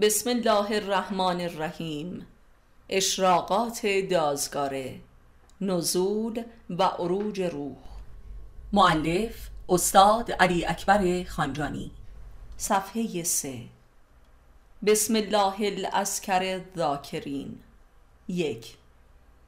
بسم 0.00 0.30
الله 0.30 0.72
الرحمن 0.72 1.40
الرحیم. 1.40 2.26
اشراقات 2.88 3.86
دازگاره. 3.86 5.00
نزول 5.60 6.42
و 6.70 6.82
عروج 6.82 7.40
روح. 7.40 7.76
معلف 8.72 9.48
استاد 9.68 10.32
علی 10.32 10.66
اکبر 10.66 11.24
خانجانی. 11.24 11.90
صفحه 12.56 13.22
سه. 13.22 13.58
بسم 14.86 15.14
الله 15.14 15.54
الاسکر 15.60 16.60
ذاکرین 16.76 17.58
یک. 18.28 18.76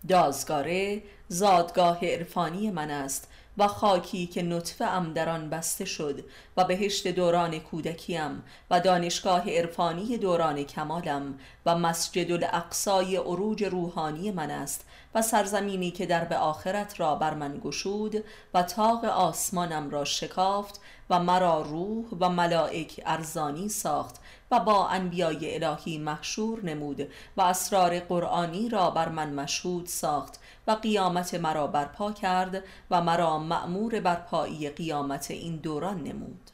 دازگاره 0.08 1.02
زادگاه 1.28 2.04
عرفانی 2.04 2.70
من 2.70 2.90
است. 2.90 3.28
و 3.58 3.68
خاکی 3.68 4.26
که 4.26 4.42
نطفه 4.42 4.84
ام 4.84 5.12
در 5.12 5.28
آن 5.28 5.50
بسته 5.50 5.84
شد 5.84 6.24
و 6.56 6.64
بهشت 6.64 7.08
دوران 7.08 7.58
کودکیم 7.58 8.42
و 8.70 8.80
دانشگاه 8.80 9.50
عرفانی 9.50 10.18
دوران 10.18 10.62
کمالم 10.62 11.38
و 11.66 11.78
مسجد 11.78 12.32
الاقصای 12.32 13.16
عروج 13.16 13.64
روحانی 13.64 14.30
من 14.30 14.50
است 14.50 14.84
و 15.14 15.22
سرزمینی 15.22 15.90
که 15.90 16.06
در 16.06 16.24
به 16.24 16.36
آخرت 16.36 17.00
را 17.00 17.14
بر 17.14 17.34
من 17.34 17.60
گشود 17.64 18.24
و 18.54 18.62
تاق 18.62 19.04
آسمانم 19.04 19.90
را 19.90 20.04
شکافت 20.04 20.80
و 21.10 21.20
مرا 21.20 21.62
روح 21.62 22.04
و 22.20 22.28
ملائک 22.28 23.00
ارزانی 23.06 23.68
ساخت 23.68 24.16
و 24.50 24.60
با 24.60 24.88
انبیای 24.88 25.64
الهی 25.64 25.98
محشور 25.98 26.64
نمود 26.64 27.08
و 27.36 27.42
اسرار 27.42 28.00
قرآنی 28.00 28.68
را 28.68 28.90
بر 28.90 29.08
من 29.08 29.34
مشهود 29.34 29.86
ساخت 29.86 30.40
و 30.68 30.72
قیامت 30.72 31.34
مرا 31.34 31.66
برپا 31.66 32.12
کرد 32.12 32.62
و 32.90 33.02
مرا 33.02 33.38
مأمور 33.38 34.00
برپایی 34.00 34.70
قیامت 34.70 35.30
این 35.30 35.56
دوران 35.56 36.02
نمود. 36.02 36.50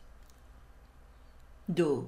دو 1.77 2.05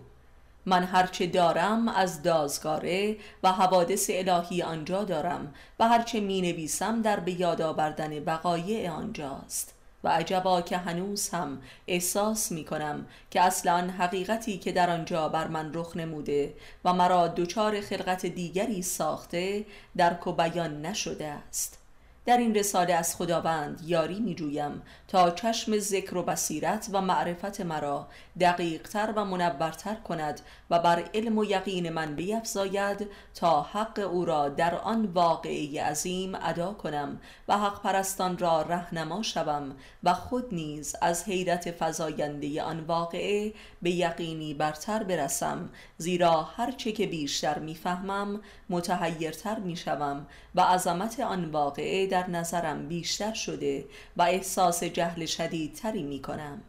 من 0.66 0.84
هرچه 0.84 1.26
دارم 1.26 1.88
از 1.88 2.22
دازگاره 2.22 3.16
و 3.42 3.52
حوادث 3.52 4.10
الهی 4.12 4.62
آنجا 4.62 5.04
دارم 5.04 5.54
و 5.78 5.88
هرچه 5.88 6.20
می 6.20 6.40
نویسم 6.40 7.02
در 7.02 7.20
به 7.20 7.40
یاد 7.40 7.62
آوردن 7.62 8.20
بقایع 8.24 8.90
آنجاست 8.90 9.74
و 10.04 10.08
عجبا 10.08 10.60
که 10.62 10.76
هنوز 10.76 11.28
هم 11.28 11.62
احساس 11.86 12.52
می 12.52 12.64
کنم 12.64 13.06
که 13.30 13.40
اصلا 13.40 13.90
حقیقتی 13.98 14.58
که 14.58 14.72
در 14.72 14.90
آنجا 14.90 15.28
بر 15.28 15.48
من 15.48 15.70
رخ 15.74 15.96
نموده 15.96 16.54
و 16.84 16.92
مرا 16.92 17.28
دچار 17.28 17.80
خلقت 17.80 18.26
دیگری 18.26 18.82
ساخته 18.82 19.64
درک 19.96 20.26
و 20.26 20.32
بیان 20.32 20.86
نشده 20.86 21.26
است. 21.26 21.85
در 22.26 22.36
این 22.36 22.54
رساله 22.54 22.94
از 22.94 23.16
خداوند 23.16 23.80
یاری 23.86 24.20
می 24.20 24.34
جویم 24.34 24.82
تا 25.08 25.30
چشم 25.30 25.78
ذکر 25.78 26.16
و 26.16 26.22
بصیرت 26.22 26.88
و 26.92 27.00
معرفت 27.00 27.60
مرا 27.60 28.08
دقیقتر 28.40 29.12
و 29.16 29.24
منورتر 29.24 29.94
کند 29.94 30.40
و 30.70 30.78
بر 30.78 31.04
علم 31.14 31.38
و 31.38 31.44
یقین 31.44 31.88
من 31.88 32.14
بیفزاید 32.14 33.06
تا 33.34 33.62
حق 33.62 34.08
او 34.12 34.24
را 34.24 34.48
در 34.48 34.74
آن 34.74 35.06
واقعی 35.06 35.78
عظیم 35.78 36.34
ادا 36.42 36.72
کنم 36.72 37.20
و 37.48 37.58
حق 37.58 37.82
پرستان 37.82 38.38
را 38.38 38.62
رهنما 38.62 39.22
شوم 39.22 39.76
و 40.04 40.14
خود 40.14 40.54
نیز 40.54 40.96
از 41.02 41.24
حیرت 41.24 41.74
فزاینده 41.78 42.62
آن 42.62 42.80
واقعه 42.80 43.52
به 43.82 43.90
یقینی 43.90 44.54
برتر 44.54 45.02
برسم 45.02 45.70
زیرا 45.98 46.42
هرچه 46.42 46.92
که 46.92 47.06
بیشتر 47.06 47.58
می‌فهمم 47.58 48.40
متحیرتر 48.70 49.58
می‌شوم 49.58 50.26
و 50.54 50.60
عظمت 50.60 51.20
آن 51.20 51.44
واقعه 51.44 52.06
در 52.16 52.30
نظرم 52.30 52.88
بیشتر 52.88 53.34
شده 53.34 53.84
و 54.16 54.22
احساس 54.22 54.84
جهل 54.84 55.26
شدیدتری 55.26 56.02
می 56.02 56.22
کنم 56.22 56.62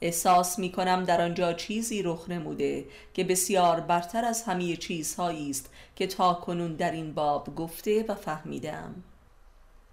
احساس 0.00 0.58
می 0.58 0.72
کنم 0.72 1.04
در 1.04 1.20
آنجا 1.20 1.52
چیزی 1.52 2.02
رخ 2.02 2.28
نموده 2.28 2.84
که 3.14 3.24
بسیار 3.24 3.80
برتر 3.80 4.24
از 4.24 4.42
همه 4.42 4.76
چیزهایی 4.76 5.50
است 5.50 5.70
که 5.96 6.06
تا 6.06 6.34
کنون 6.34 6.74
در 6.74 6.90
این 6.90 7.14
باب 7.14 7.54
گفته 7.54 8.04
و 8.08 8.14
فهمیدم. 8.14 8.94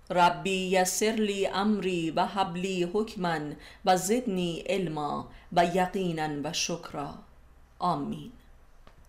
ربی 0.09 0.67
یسر 0.67 1.11
لی 1.11 1.47
امری 1.47 2.11
و 2.11 2.25
حبلی 2.25 2.83
حکما 2.83 3.39
و 3.85 3.97
زدنی 3.97 4.63
علما 4.65 5.29
و 5.53 5.65
یقینا 5.65 6.29
و 6.43 6.53
شکرا. 6.53 7.13
آمین. 7.79 8.31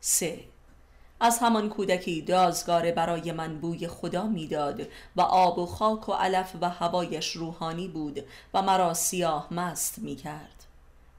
سه. 0.01 0.41
از 1.21 1.39
همان 1.39 1.69
کودکی 1.69 2.23
دازگاره 2.23 2.93
برای 2.93 3.33
من 3.33 3.59
بوی 3.59 3.89
خدا 3.89 4.27
می‌داد 4.27 4.89
و 5.17 5.21
آب 5.21 5.59
و 5.59 5.67
خاک 5.67 6.09
و 6.09 6.13
علف 6.13 6.53
و 6.61 6.69
هوایش 6.71 7.33
روحانی 7.33 7.89
بود 7.89 8.25
و 8.55 8.63
مرا 8.63 8.95
سیاه 8.95 9.55
مست 9.55 9.99
می 9.99 10.17
کرد 10.17 10.65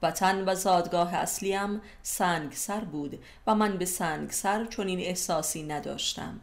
وطن 0.02 0.48
و 0.48 0.54
زادگاه 0.54 1.14
اصلیم 1.14 1.80
سنگ 2.02 2.52
سر 2.52 2.80
بود 2.80 3.18
و 3.46 3.54
من 3.54 3.78
به 3.78 3.84
سنگ 3.84 4.30
سر 4.30 4.64
چنین 4.64 5.00
احساسی 5.00 5.62
نداشتم. 5.62 6.40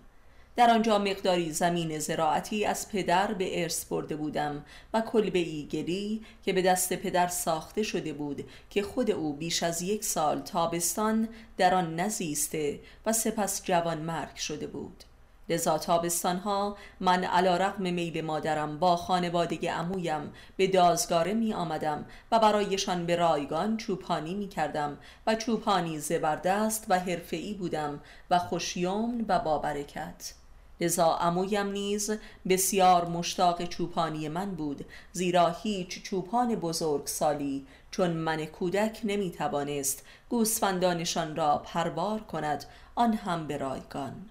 در 0.55 0.69
آنجا 0.69 0.97
مقداری 0.97 1.51
زمین 1.51 1.99
زراعتی 1.99 2.65
از 2.65 2.89
پدر 2.89 3.33
به 3.33 3.61
ارث 3.61 3.85
برده 3.85 4.15
بودم 4.15 4.65
و 4.93 5.01
کلبه 5.01 5.39
ایگلی 5.39 6.21
که 6.45 6.53
به 6.53 6.61
دست 6.61 6.93
پدر 6.93 7.27
ساخته 7.27 7.83
شده 7.83 8.13
بود 8.13 8.49
که 8.69 8.83
خود 8.83 9.11
او 9.11 9.33
بیش 9.33 9.63
از 9.63 9.81
یک 9.81 10.03
سال 10.03 10.39
تابستان 10.39 11.29
در 11.57 11.75
آن 11.75 11.99
نزیسته 11.99 12.79
و 13.05 13.13
سپس 13.13 13.63
جوان 13.63 13.97
مرگ 13.97 14.35
شده 14.35 14.67
بود. 14.67 15.03
لذا 15.49 15.77
تابستان 15.77 16.37
ها 16.37 16.77
من 16.99 17.23
علا 17.23 17.57
رقم 17.57 17.93
میل 17.93 18.21
مادرم 18.21 18.79
با 18.79 18.95
خانواده 18.95 19.71
امویم 19.71 20.33
به 20.57 20.67
دازگاره 20.67 21.33
می 21.33 21.53
آمدم 21.53 22.05
و 22.31 22.39
برایشان 22.39 23.05
به 23.05 23.15
رایگان 23.15 23.77
چوپانی 23.77 24.33
می 24.33 24.47
کردم 24.47 24.97
و 25.27 25.35
چوپانی 25.35 25.99
زبردست 25.99 26.85
و 26.89 26.99
حرفه‌ای 26.99 27.53
بودم 27.53 27.99
و 28.31 28.39
خوشیوم 28.39 29.25
و 29.27 29.39
بابرکت 29.39 30.33
لذا 30.81 31.15
امویم 31.15 31.67
نیز 31.67 32.11
بسیار 32.49 33.09
مشتاق 33.09 33.65
چوپانی 33.65 34.29
من 34.29 34.55
بود 34.55 34.85
زیرا 35.11 35.49
هیچ 35.49 36.03
چوپان 36.03 36.55
بزرگ 36.55 37.07
سالی 37.07 37.65
چون 37.91 38.09
من 38.09 38.45
کودک 38.45 39.01
نمی 39.03 39.31
توانست 39.31 40.05
گوسفندانشان 40.29 41.35
را 41.35 41.57
پروار 41.57 42.19
کند 42.19 42.65
آن 42.95 43.13
هم 43.13 43.47
به 43.47 43.57
رایگان. 43.57 44.29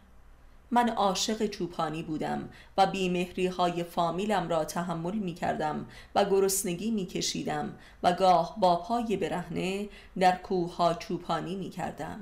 من 0.70 0.88
عاشق 0.88 1.46
چوپانی 1.46 2.02
بودم 2.02 2.48
و 2.76 2.86
بیمهری 2.86 3.46
های 3.46 3.84
فامیلم 3.84 4.48
را 4.48 4.64
تحمل 4.64 5.14
می 5.14 5.34
کردم 5.34 5.86
و 6.14 6.24
گرسنگی 6.24 6.90
می 6.90 7.06
کشیدم 7.06 7.74
و 8.02 8.12
گاه 8.12 8.56
با 8.60 8.76
پای 8.76 9.16
برهنه 9.16 9.88
در 10.18 10.36
کوه 10.36 10.76
ها 10.76 10.94
چوپانی 10.94 11.56
می 11.56 11.70
کردم 11.70 12.20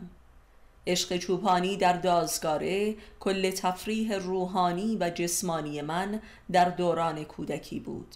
عشق 0.86 1.16
چوپانی 1.16 1.76
در 1.76 1.92
دازگاره 1.92 2.94
کل 3.20 3.50
تفریح 3.50 4.14
روحانی 4.14 4.96
و 5.00 5.10
جسمانی 5.10 5.82
من 5.82 6.20
در 6.52 6.68
دوران 6.68 7.24
کودکی 7.24 7.80
بود. 7.80 8.14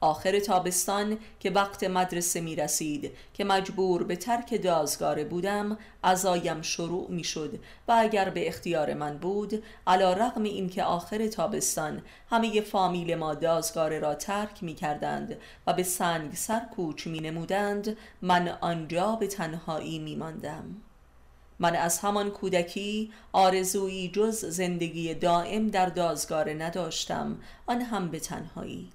آخر 0.00 0.38
تابستان 0.38 1.18
که 1.40 1.50
وقت 1.50 1.84
مدرسه 1.84 2.40
می 2.40 2.56
رسید 2.56 3.12
که 3.34 3.44
مجبور 3.44 4.04
به 4.04 4.16
ترک 4.16 4.62
دازگاره 4.62 5.24
بودم 5.24 5.78
ازایم 6.02 6.62
شروع 6.62 7.10
می 7.10 7.24
شد 7.24 7.58
و 7.88 7.96
اگر 7.98 8.30
به 8.30 8.48
اختیار 8.48 8.94
من 8.94 9.18
بود 9.18 9.62
علا 9.86 10.12
رقم 10.12 10.42
این 10.42 10.68
که 10.68 10.84
آخر 10.84 11.26
تابستان 11.26 12.02
همه 12.30 12.60
فامیل 12.60 13.14
ما 13.14 13.34
دازگاره 13.34 13.98
را 13.98 14.14
ترک 14.14 14.62
می 14.62 14.74
کردند 14.74 15.36
و 15.66 15.72
به 15.72 15.82
سنگ 15.82 16.34
سر 16.34 16.60
کوچ 16.76 17.06
می 17.06 17.20
نمودند 17.20 17.96
من 18.22 18.48
آنجا 18.60 19.16
به 19.16 19.26
تنهایی 19.26 19.98
می 19.98 20.16
ماندم. 20.16 20.82
من 21.58 21.76
از 21.76 21.98
همان 21.98 22.30
کودکی 22.30 23.12
آرزویی 23.32 24.08
جز 24.08 24.44
زندگی 24.44 25.14
دائم 25.14 25.66
در 25.68 25.86
دازگاره 25.86 26.54
نداشتم 26.54 27.38
آن 27.66 27.80
هم 27.80 28.10
به 28.10 28.20
تنهایی. 28.20 28.90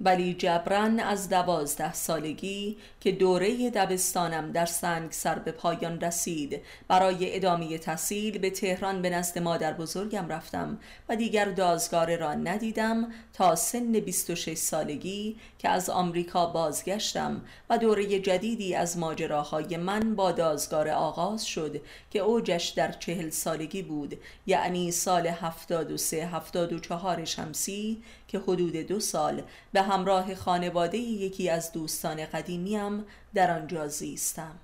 ولی 0.00 0.34
جبران 0.34 1.00
از 1.00 1.28
دوازده 1.28 1.92
سالگی 1.92 2.76
که 3.00 3.12
دوره 3.12 3.70
دبستانم 3.70 4.52
در 4.52 4.66
سنگ 4.66 5.12
سر 5.12 5.38
به 5.38 5.52
پایان 5.52 6.00
رسید. 6.00 6.60
برای 6.88 7.36
ادامه 7.36 7.78
تحصیل 7.78 8.38
به 8.38 8.50
تهران 8.50 9.02
به 9.02 9.10
نزد 9.10 9.38
مادر 9.38 9.72
بزرگم 9.72 10.28
رفتم 10.28 10.78
و 11.08 11.16
دیگر 11.16 11.44
دازگاره 11.44 12.16
را 12.16 12.34
ندیدم 12.34 13.12
تا 13.32 13.56
سن 13.56 13.92
26 13.92 14.54
سالگی 14.54 15.36
که 15.58 15.68
از 15.68 15.90
آمریکا 15.90 16.46
بازگشتم 16.46 17.42
و 17.70 17.78
دوره 17.78 18.20
جدیدی 18.20 18.74
از 18.74 18.98
ماجراهای 18.98 19.76
من 19.76 20.14
با 20.14 20.32
دازگاره 20.32 20.92
آغاز 20.92 21.46
شد 21.46 21.80
که 22.10 22.18
اوجش 22.18 22.68
در 22.68 22.92
چهل 22.92 23.30
سالگی 23.30 23.82
بود 23.82 24.18
یعنی 24.46 24.90
سال 24.90 25.26
73 25.26 26.26
74 26.26 27.24
شمسی 27.24 28.02
که 28.28 28.38
حدود 28.38 28.76
دو 28.76 29.00
سال 29.00 29.42
به 29.72 29.82
همراه 29.82 30.34
خانواده 30.34 30.98
یکی 30.98 31.50
از 31.50 31.72
دوستان 31.72 32.26
قدیمیم 32.26 33.04
در 33.34 33.58
آنجا 33.58 33.88
زیستم. 33.88 34.58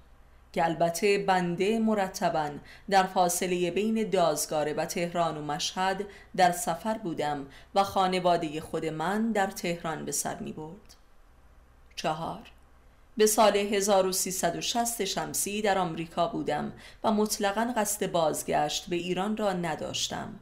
که 0.53 0.65
البته 0.65 1.19
بنده 1.19 1.79
مرتبا 1.79 2.51
در 2.91 3.03
فاصله 3.03 3.71
بین 3.71 4.11
دازگاره 4.11 4.73
و 4.73 4.85
تهران 4.85 5.39
و 5.39 5.43
مشهد 5.43 6.05
در 6.37 6.53
سفر 6.53 6.99
بودم 6.99 7.47
و 7.75 7.85
خانواده 7.85 8.61
خود 8.61 8.87
من 8.87 9.33
در 9.33 9.47
تهران 9.47 10.05
به 10.05 10.12
سر 10.12 10.39
می 10.39 10.53
برد 10.53 10.97
چهار. 11.97 12.51
به 13.17 13.27
سال 13.27 13.57
1360 13.57 15.05
شمسی 15.05 15.62
در 15.62 15.79
آمریکا 15.79 16.29
بودم 16.29 16.73
و 17.05 17.12
مطلقا 17.12 17.73
قصد 17.77 18.11
بازگشت 18.11 18.87
به 18.87 18.97
ایران 18.97 19.37
را 19.37 19.53
نداشتم. 19.53 20.35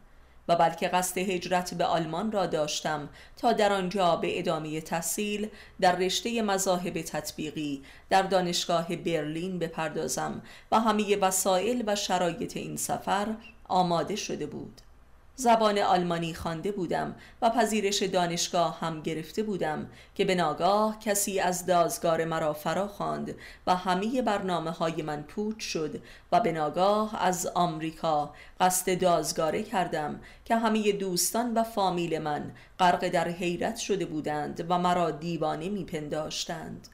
و 0.48 0.56
بلکه 0.56 0.88
قصد 0.88 1.18
هجرت 1.18 1.74
به 1.74 1.84
آلمان 1.84 2.32
را 2.32 2.46
داشتم 2.46 3.08
تا 3.36 3.52
در 3.52 3.72
آنجا 3.72 4.16
به 4.16 4.38
ادامه 4.38 4.80
تحصیل 4.80 5.48
در 5.80 5.96
رشته 5.96 6.42
مذاهب 6.42 7.02
تطبیقی 7.02 7.82
در 8.10 8.22
دانشگاه 8.22 8.96
برلین 8.96 9.58
بپردازم 9.58 10.42
و 10.72 10.80
همه 10.80 11.16
وسایل 11.16 11.84
و 11.86 11.96
شرایط 11.96 12.56
این 12.56 12.76
سفر 12.76 13.34
آماده 13.68 14.16
شده 14.16 14.46
بود. 14.46 14.80
زبان 15.40 15.78
آلمانی 15.78 16.34
خوانده 16.34 16.72
بودم 16.72 17.14
و 17.42 17.50
پذیرش 17.50 18.02
دانشگاه 18.02 18.80
هم 18.80 19.02
گرفته 19.02 19.42
بودم 19.42 19.86
که 20.14 20.24
به 20.24 20.34
ناگاه 20.34 20.98
کسی 20.98 21.40
از 21.40 21.66
دازگار 21.66 22.24
مرا 22.24 22.52
فرا 22.52 22.88
خواند 22.88 23.34
و 23.66 23.76
همه 23.76 24.22
برنامه 24.22 24.70
های 24.70 25.02
من 25.02 25.22
پوچ 25.22 25.60
شد 25.60 26.02
و 26.32 26.40
به 26.40 26.52
ناگاه 26.52 27.24
از 27.24 27.46
آمریکا 27.46 28.34
قصد 28.60 29.00
دازگاره 29.00 29.62
کردم 29.62 30.20
که 30.44 30.56
همه 30.56 30.92
دوستان 30.92 31.54
و 31.54 31.62
فامیل 31.62 32.18
من 32.18 32.50
غرق 32.78 33.08
در 33.08 33.28
حیرت 33.28 33.76
شده 33.76 34.06
بودند 34.06 34.66
و 34.68 34.78
مرا 34.78 35.10
دیوانه 35.10 35.68
میپنداشتند. 35.68 36.88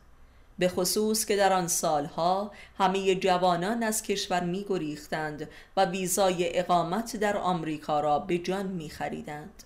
به 0.59 0.69
خصوص 0.69 1.25
که 1.25 1.37
در 1.37 1.53
آن 1.53 1.69
سالها 1.69 2.51
همه 2.79 3.15
جوانان 3.15 3.83
از 3.83 4.03
کشور 4.03 4.45
می 4.45 4.65
گریختند 4.69 5.49
و 5.77 5.85
ویزای 5.85 6.59
اقامت 6.59 7.17
در 7.17 7.37
آمریکا 7.37 8.01
را 8.01 8.19
به 8.19 8.39
جان 8.39 8.67
می 8.67 8.91
خریدند. 8.91 9.63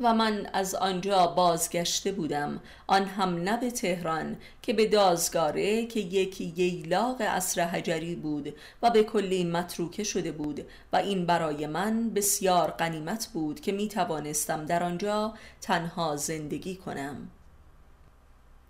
و 0.00 0.14
من 0.14 0.46
از 0.52 0.74
آنجا 0.74 1.26
بازگشته 1.26 2.12
بودم 2.12 2.60
آن 2.86 3.04
هم 3.04 3.42
نه 3.42 3.56
به 3.56 3.70
تهران 3.70 4.36
که 4.62 4.72
به 4.72 4.86
دازگاره 4.86 5.86
که 5.86 6.00
یکی 6.00 6.52
ییلاق 6.56 7.16
اصر 7.20 7.62
حجری 7.62 8.14
بود 8.14 8.54
و 8.82 8.90
به 8.90 9.04
کلی 9.04 9.44
متروکه 9.44 10.04
شده 10.04 10.32
بود 10.32 10.66
و 10.92 10.96
این 10.96 11.26
برای 11.26 11.66
من 11.66 12.10
بسیار 12.10 12.70
قنیمت 12.70 13.28
بود 13.32 13.60
که 13.60 13.72
می 13.72 13.88
توانستم 13.88 14.66
در 14.66 14.82
آنجا 14.82 15.34
تنها 15.60 16.16
زندگی 16.16 16.76
کنم 16.76 17.30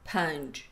پنج 0.05 0.65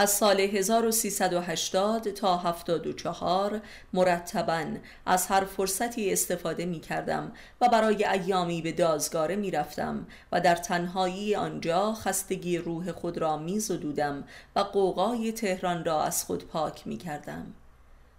از 0.00 0.10
سال 0.10 0.40
1380 0.40 2.08
تا 2.10 2.36
74 2.36 3.60
مرتبا 3.92 4.64
از 5.06 5.26
هر 5.26 5.44
فرصتی 5.44 6.12
استفاده 6.12 6.66
می 6.66 6.80
کردم 6.80 7.32
و 7.60 7.68
برای 7.68 8.04
ایامی 8.04 8.62
به 8.62 8.72
دازگاره 8.72 9.36
می 9.36 9.50
رفتم 9.50 10.06
و 10.32 10.40
در 10.40 10.54
تنهایی 10.54 11.34
آنجا 11.34 11.92
خستگی 11.92 12.58
روح 12.58 12.92
خود 12.92 13.18
را 13.18 13.36
می 13.36 13.60
زدودم 13.60 14.24
و 14.56 14.60
قوقای 14.60 15.32
تهران 15.32 15.84
را 15.84 16.02
از 16.02 16.24
خود 16.24 16.48
پاک 16.48 16.86
می 16.86 16.96
کردم. 16.96 17.54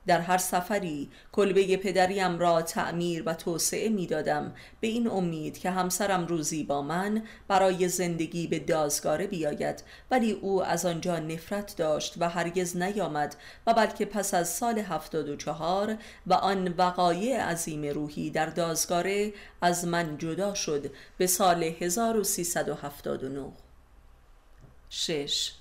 در 0.10 0.22
هر 0.22 0.38
سفری 0.38 1.10
کلبه 1.32 1.78
پدریم 1.78 2.40
را 2.40 2.62
تعمیر 2.62 3.24
و 3.26 3.34
توسعه 3.34 3.90
می 3.90 4.08
دادم 4.08 4.54
به 4.80 4.88
این 4.88 5.10
امید 5.10 5.58
که 5.58 5.72
همسرم 5.72 6.28
روزی 6.28 6.64
با 6.64 6.82
من 6.82 7.24
برای 7.48 7.88
زندگی 7.88 8.48
به 8.48 8.60
دازگاره 8.60 9.28
بیاید. 9.28 9.84
ولی 10.12 10.32
او 10.32 10.64
از 10.64 10.86
آنجا 10.86 11.20
نفرت 11.20 11.76
داشت 11.78 12.16
و 12.20 12.30
هرگز 12.30 12.78
نیامد 12.78 13.36
و 13.68 13.74
بلکه 13.74 14.06
پس 14.06 14.34
از 14.34 14.50
سال 14.50 14.80
هفتاد 14.80 15.30
و 15.30 15.36
چهار 15.36 15.98
و 16.28 16.34
آن 16.34 16.68
وقایع 16.78 17.44
عظیم 17.44 17.86
روحی 17.86 18.30
در 18.30 18.46
دازگاره 18.46 19.34
از 19.62 19.86
من 19.86 20.18
جدا 20.18 20.54
شد 20.54 20.92
به 21.18 21.28
سال 21.28 21.64
1379 21.64 23.52
شش 24.90 25.59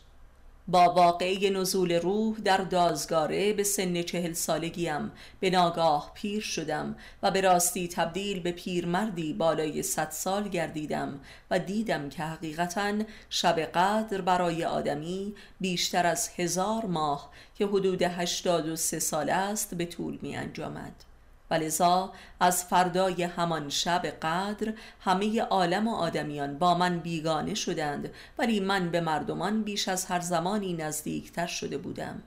با 0.68 0.92
واقعه 0.94 1.50
نزول 1.50 1.92
روح 1.92 2.36
در 2.38 2.56
دازگاره 2.56 3.52
به 3.52 3.64
سن 3.64 4.02
چهل 4.02 4.32
سالگیم 4.32 5.12
به 5.40 5.50
ناگاه 5.50 6.10
پیر 6.14 6.40
شدم 6.40 6.96
و 7.22 7.30
به 7.30 7.40
راستی 7.40 7.88
تبدیل 7.88 8.40
به 8.40 8.52
پیرمردی 8.52 9.32
بالای 9.32 9.82
صد 9.82 10.10
سال 10.10 10.48
گردیدم 10.48 11.20
و 11.50 11.58
دیدم 11.58 12.08
که 12.08 12.22
حقیقتا 12.22 12.94
شب 13.30 13.60
قدر 13.60 14.20
برای 14.20 14.64
آدمی 14.64 15.34
بیشتر 15.60 16.06
از 16.06 16.30
هزار 16.36 16.84
ماه 16.84 17.30
که 17.54 17.66
حدود 17.66 18.02
هشتاد 18.02 18.68
و 18.68 18.76
سه 18.76 18.98
سال 18.98 19.30
است 19.30 19.74
به 19.74 19.86
طول 19.86 20.18
می 20.22 20.36
انجامد. 20.36 21.07
ولذا 21.50 22.12
از 22.40 22.64
فردای 22.64 23.22
همان 23.22 23.68
شب 23.68 24.06
قدر 24.06 24.72
همه 25.00 25.42
عالم 25.42 25.88
و 25.88 25.94
آدمیان 25.94 26.58
با 26.58 26.74
من 26.74 26.98
بیگانه 26.98 27.54
شدند 27.54 28.10
ولی 28.38 28.60
من 28.60 28.90
به 28.90 29.00
مردمان 29.00 29.62
بیش 29.62 29.88
از 29.88 30.06
هر 30.06 30.20
زمانی 30.20 30.72
نزدیکتر 30.72 31.46
شده 31.46 31.78
بودم. 31.78 32.22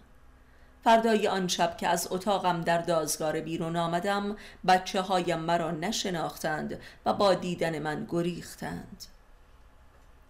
فردای 0.83 1.27
آن 1.27 1.47
شب 1.47 1.77
که 1.77 1.87
از 1.87 2.07
اتاقم 2.11 2.61
در 2.61 2.77
دازگار 2.77 3.39
بیرون 3.39 3.75
آمدم 3.75 4.35
بچه 4.67 5.01
هایم 5.01 5.39
مرا 5.39 5.71
نشناختند 5.71 6.79
و 7.05 7.13
با 7.13 7.33
دیدن 7.33 7.79
من 7.79 8.07
گریختند. 8.09 9.03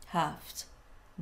هفت 0.07 0.70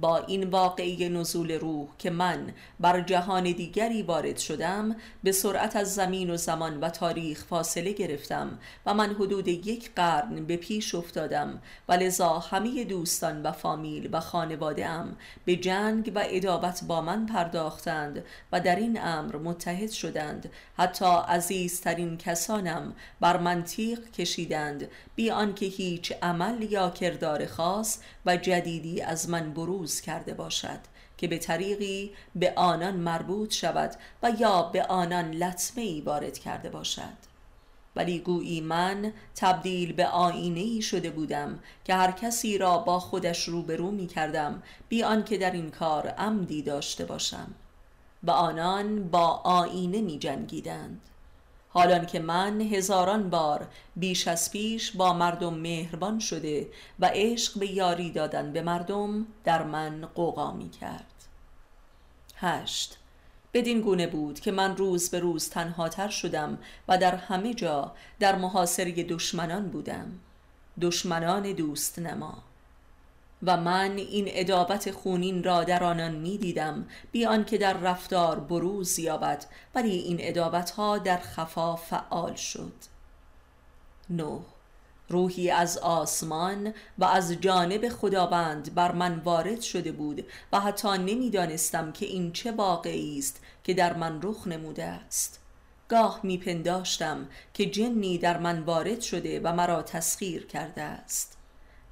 با 0.02 0.18
این 0.18 0.50
واقعی 0.50 1.10
نزول 1.10 1.52
روح 1.52 1.88
که 1.98 2.10
من 2.10 2.54
بر 2.80 3.02
جهان 3.02 3.44
دیگری 3.44 4.02
وارد 4.02 4.38
شدم 4.38 4.96
به 5.24 5.32
سرعت 5.32 5.76
از 5.76 5.96
زمین 5.96 6.30
و 6.30 6.38
زمان 6.38 6.80
و 6.80 6.90
تاریخ 6.90 7.46
فاصله 7.46 7.92
گرفتم 7.92 8.60
و 8.86 8.94
من 8.94 9.14
حدود 9.14 9.48
یک 9.48 9.92
قرن 9.96 10.46
به 10.46 10.58
پیش 10.58 10.96
افتادم 10.96 11.62
و 11.90 11.94
لذا 11.94 12.40
همه 12.40 12.84
دوستان 12.84 13.42
و 13.42 13.52
فامیل 13.52 14.10
و 14.12 14.20
خانواده 14.20 14.86
ام 14.86 15.18
به 15.46 15.56
جنگ 15.56 16.12
و 16.16 16.24
ادابت 16.30 16.84
با 16.88 17.02
من 17.02 17.26
پرداختند 17.26 18.24
و 18.52 18.60
در 18.60 18.76
این 18.76 19.02
امر 19.02 19.36
متحد 19.36 19.92
شدند. 19.92 20.50
حتی 20.78 21.06
عزیزترین 21.28 22.18
کسانم 22.18 22.94
بر 23.20 23.38
منطیق 23.38 24.12
کشیدند 24.12 24.88
بی 25.16 25.32
آنکه 25.32 25.66
هیچ 25.66 26.14
عمل 26.22 26.62
یا 26.72 26.90
کردار 26.90 27.46
خاص 27.46 28.00
و 28.26 28.38
جدیدی 28.38 29.02
از 29.02 29.30
من 29.30 29.54
بروز 29.54 29.89
کرده 29.90 30.34
باشد 30.34 30.80
که 31.18 31.28
به 31.28 31.38
طریقی 31.38 32.12
به 32.36 32.54
آنان 32.56 32.96
مربوط 32.96 33.54
شود 33.54 33.92
و 34.24 34.32
یا 34.40 34.62
به 34.62 34.84
آنان 34.84 35.32
لطمه 35.32 35.84
ای 35.84 36.02
وارد 36.02 36.38
کرده 36.38 36.70
باشد. 36.70 37.30
ولی 37.96 38.20
گویی 38.20 38.62
من 38.62 39.14
تبدیل 39.36 39.94
به 39.94 40.08
آینه 40.08 40.60
ای 40.60 40.82
شده 40.82 41.10
بودم 41.10 41.60
که 41.86 41.96
هر 41.96 42.12
کسی 42.12 42.58
را 42.58 42.78
با 42.78 43.00
خودش 43.00 43.48
روبرو 43.48 43.92
می 43.92 44.08
کردم 44.08 44.64
بی 44.90 45.04
آنکه 45.04 45.38
در 45.38 45.52
این 45.52 45.72
کار 45.72 46.08
عمدی 46.08 46.62
داشته 46.62 47.06
باشم. 47.06 47.54
و 48.24 48.32
آنان 48.32 49.10
با 49.10 49.28
آینه 49.44 50.02
می 50.02 50.20
جنگیدند 50.20 51.02
حالان 51.80 52.06
که 52.06 52.20
من 52.20 52.62
هزاران 52.62 53.30
بار 53.30 53.68
بیش 53.96 54.28
از 54.28 54.52
پیش 54.52 54.92
با 54.92 55.14
مردم 55.14 55.54
مهربان 55.54 56.20
شده 56.20 56.70
و 57.00 57.12
عشق 57.14 57.60
به 57.60 57.68
یاری 57.72 58.12
دادن 58.12 58.54
به 58.54 58.62
مردم 58.62 59.26
در 59.44 59.64
من 59.64 60.06
قوقا 60.16 60.52
می 60.52 60.70
کرد. 60.70 61.14
هشت. 62.36 62.98
بدین 63.54 63.82
گونه 63.82 64.08
بود 64.08 64.40
که 64.40 64.52
من 64.52 64.78
روز 64.78 65.10
به 65.10 65.20
روز 65.20 65.50
تنها 65.50 65.90
تر 65.90 66.10
شدم 66.10 66.58
و 66.88 66.98
در 66.98 67.16
همه 67.16 67.54
جا 67.54 67.92
در 68.20 68.36
محاصره 68.36 68.92
دشمنان 68.92 69.70
بودم. 69.70 70.20
دشمنان 70.82 71.52
دوست 71.54 72.00
نما. 72.00 72.49
و 73.44 73.58
من 73.58 73.92
این 73.98 74.26
ادابت 74.28 74.92
خونین 74.92 75.44
را 75.44 75.64
در 75.64 75.84
آنان 75.84 76.16
می 76.16 76.38
دیدم 76.38 76.88
بی 77.12 77.28
که 77.44 77.58
در 77.58 77.74
رفتار 77.74 78.40
بروز 78.40 79.00
یابد 79.00 79.46
ولی 79.76 79.92
این 79.92 80.18
ادابت 80.20 80.72
ها 80.72 80.98
در 80.98 81.18
خفا 81.18 81.76
فعال 81.76 82.36
شد. 82.36 82.74
نو 84.10 84.40
روحی 85.10 85.52
از 85.52 85.78
آسمان 85.78 86.74
و 86.98 87.06
از 87.06 87.32
جانب 87.32 87.90
خداوند 87.90 88.76
بر 88.76 88.92
من 88.92 89.20
وارد 89.20 89.62
شده 89.62 89.92
بود 89.92 90.26
و 90.52 90.60
حتی 90.60 90.88
نمی‌دانستم 90.88 91.92
که 91.92 92.06
این 92.06 92.32
چه 92.32 92.52
واقعی 92.52 93.20
است 93.20 93.42
که 93.64 93.74
در 93.74 93.94
من 93.94 94.20
رخ 94.22 94.48
نموده 94.48 94.84
است. 94.84 95.40
گاه 95.90 96.20
میپنداشتم 96.24 97.28
که 97.54 97.66
جنی 97.66 98.18
در 98.18 98.38
من 98.38 98.60
وارد 98.60 99.02
شده 99.02 99.40
و 99.40 99.54
مرا 99.54 99.82
تسخیر 99.82 100.46
کرده 100.46 100.82
است. 100.82 101.39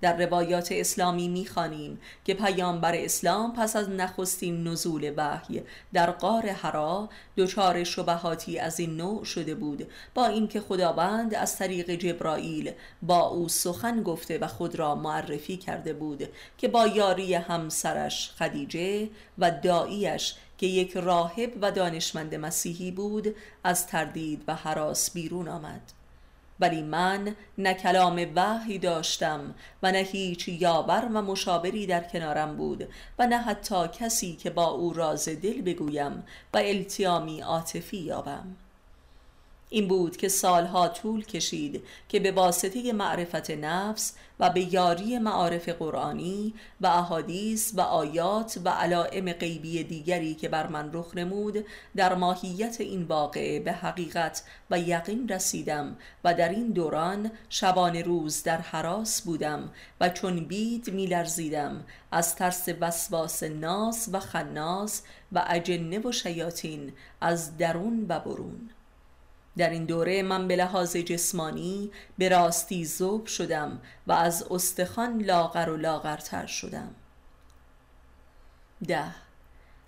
در 0.02 0.26
روایات 0.26 0.72
اسلامی 0.72 1.28
می‌خوانیم 1.28 2.00
که 2.26 2.34
پیامبر 2.34 2.96
اسلام 2.96 3.54
پس 3.54 3.76
از 3.76 3.90
نخستین 3.90 4.68
نزول 4.68 5.14
وحی 5.18 5.62
در 5.94 6.12
قار 6.12 6.48
حرا 6.50 7.10
دچار 7.38 7.84
شبهاتی 7.84 8.60
از 8.60 8.80
این 8.80 8.98
نوع 8.98 9.26
شده 9.26 9.56
بود. 9.56 9.88
با 10.14 10.26
اینکه 10.26 10.62
خداوند 10.62 11.36
از 11.36 11.58
طریق 11.58 11.92
جبرائیل 11.92 12.72
با 13.02 13.28
او 13.28 13.50
سخن 13.50 14.04
گفته 14.04 14.38
و 14.38 14.48
خود 14.48 14.76
را 14.76 14.96
معرفی 14.96 15.58
کرده 15.58 15.94
بود 15.94 16.30
که 16.58 16.68
با 16.68 16.88
یاری 16.88 17.34
همسرش 17.34 18.32
خدیجه 18.32 19.10
و 19.38 19.52
داییش 19.52 20.36
که 20.58 20.68
یک 20.68 20.98
راهب 20.98 21.52
و 21.62 21.72
دانشمند 21.72 22.36
مسیحی 22.36 22.92
بود 22.92 23.36
از 23.64 23.88
تردید 23.88 24.44
و 24.48 24.56
حراس 24.56 25.12
بیرون 25.12 25.48
آمد. 25.48 25.82
ولی 26.60 26.82
من 26.82 27.36
نه 27.58 27.74
کلام 27.74 28.32
وحی 28.36 28.78
داشتم 28.78 29.56
و 29.84 29.92
نه 29.92 29.98
هیچ 29.98 30.48
یاور 30.48 31.10
و 31.14 31.22
مشاوری 31.22 31.86
در 31.86 32.04
کنارم 32.04 32.58
بود 32.58 32.90
و 33.20 33.28
نه 33.28 33.38
حتی 33.38 33.88
کسی 33.88 34.36
که 34.36 34.50
با 34.50 34.66
او 34.66 34.94
راز 34.94 35.30
دل 35.30 35.62
بگویم 35.62 36.24
و 36.54 36.58
التیامی 36.58 37.42
عاطفی 37.42 37.98
یابم. 37.98 38.56
این 39.70 39.88
بود 39.88 40.18
که 40.18 40.28
سالها 40.28 40.88
طول 40.88 41.26
کشید 41.26 41.84
که 42.10 42.20
به 42.20 42.32
واسطه 42.32 42.94
معرفت 42.94 43.52
نفس 43.52 44.14
و 44.40 44.50
به 44.50 44.74
یاری 44.74 45.20
معارف 45.20 45.70
قرآنی 45.70 46.54
و 46.82 46.88
احادیث 46.88 47.74
و 47.76 47.82
آیات 47.82 48.60
و 48.66 48.70
علائم 48.70 49.34
غیبی 49.34 49.84
دیگری 49.84 50.36
که 50.36 50.50
بر 50.50 50.68
من 50.68 50.90
رخ 50.94 51.16
نمود 51.16 51.66
در 51.96 52.16
ماهیت 52.16 52.82
این 52.82 53.04
واقعه 53.04 53.60
به 53.60 53.72
حقیقت 53.72 54.44
و 54.72 54.80
یقین 54.80 55.30
رسیدم 55.30 55.98
و 56.24 56.34
در 56.34 56.50
این 56.50 56.72
دوران 56.72 57.32
شبان 57.50 57.96
روز 57.96 58.44
در 58.44 58.58
حراس 58.58 59.22
بودم 59.22 59.70
و 60.02 60.10
چون 60.10 60.46
بید 60.46 60.94
میلرزیدم 60.94 61.84
از 62.12 62.36
ترس 62.36 62.70
وسواس 62.82 63.44
ناس 63.44 64.10
و 64.14 64.20
خناس 64.20 65.02
و 65.32 65.46
اجنه 65.48 66.00
و 66.00 66.12
شیاطین 66.12 66.94
از 67.22 67.58
درون 67.58 68.06
و 68.10 68.20
برون. 68.20 68.70
در 69.58 69.70
این 69.70 69.86
دوره 69.86 70.24
من 70.24 70.48
به 70.48 70.56
لحاظ 70.56 70.96
جسمانی 70.96 71.92
به 72.18 72.30
راستی 72.30 72.86
زوب 72.86 73.26
شدم 73.26 73.82
و 74.08 74.12
از 74.12 74.46
استخوان 74.52 75.22
لاغر 75.22 75.70
و 75.70 75.78
لاغرتر 75.78 76.46
شدم. 76.46 76.96
ده. 78.88 79.28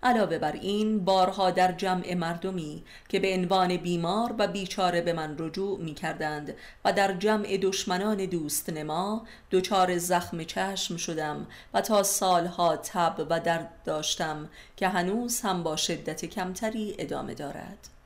علاوه 0.04 0.38
بر 0.38 0.52
این 0.52 1.06
بارها 1.06 1.52
در 1.52 1.72
جمع 1.72 2.14
مردمی 2.14 2.84
که 3.10 3.20
به 3.20 3.34
عنوان 3.34 3.78
بیمار 3.78 4.36
و 4.38 4.48
بیچاره 4.48 5.02
به 5.02 5.14
من 5.14 5.36
رجوع 5.40 5.80
می 5.80 5.94
کردند 5.94 6.56
و 6.86 6.94
در 6.94 7.14
جمع 7.14 7.58
دشمنان 7.58 8.26
دوست 8.26 8.70
نما 8.70 9.26
دچار 9.52 9.98
زخم 9.98 10.44
چشم 10.44 10.98
شدم 10.98 11.48
و 11.74 11.82
تا 11.82 12.04
سالها 12.04 12.78
تب 12.78 13.28
و 13.30 13.40
درد 13.40 13.70
داشتم 13.86 14.50
که 14.78 14.88
هنوز 14.88 15.42
هم 15.42 15.64
با 15.64 15.76
شدت 15.76 16.26
کمتری 16.26 16.96
ادامه 17.00 17.34
دارد. 17.34 17.99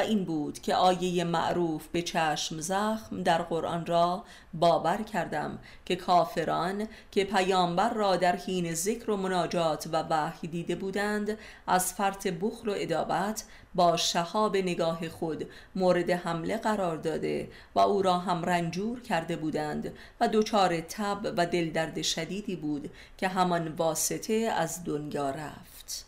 این 0.00 0.24
بود 0.24 0.58
که 0.58 0.74
آیه 0.74 1.24
معروف 1.24 1.86
به 1.86 2.02
چشم 2.02 2.60
زخم 2.60 3.22
در 3.22 3.42
قرآن 3.42 3.86
را 3.86 4.24
باور 4.54 5.02
کردم 5.02 5.58
که 5.84 5.96
کافران 5.96 6.88
که 7.10 7.24
پیامبر 7.24 7.94
را 7.94 8.16
در 8.16 8.36
حین 8.36 8.74
ذکر 8.74 9.10
و 9.10 9.16
مناجات 9.16 9.88
و 9.92 10.02
وحی 10.10 10.48
دیده 10.48 10.74
بودند 10.74 11.38
از 11.66 11.92
فرط 11.94 12.26
بخل 12.26 12.68
و 12.68 12.74
ادابت 12.76 13.44
با 13.74 13.96
شهاب 13.96 14.56
نگاه 14.56 15.08
خود 15.08 15.48
مورد 15.74 16.10
حمله 16.10 16.56
قرار 16.56 16.96
داده 16.96 17.50
و 17.74 17.78
او 17.78 18.02
را 18.02 18.18
هم 18.18 18.44
رنجور 18.44 19.00
کرده 19.00 19.36
بودند 19.36 19.92
و 20.20 20.28
دچار 20.32 20.80
تب 20.80 21.34
و 21.36 21.46
دلدرد 21.46 22.02
شدیدی 22.02 22.56
بود 22.56 22.90
که 23.18 23.28
همان 23.28 23.68
واسطه 23.68 24.34
از 24.34 24.84
دنیا 24.84 25.30
رفت. 25.30 26.06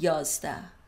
یازده 0.00 0.79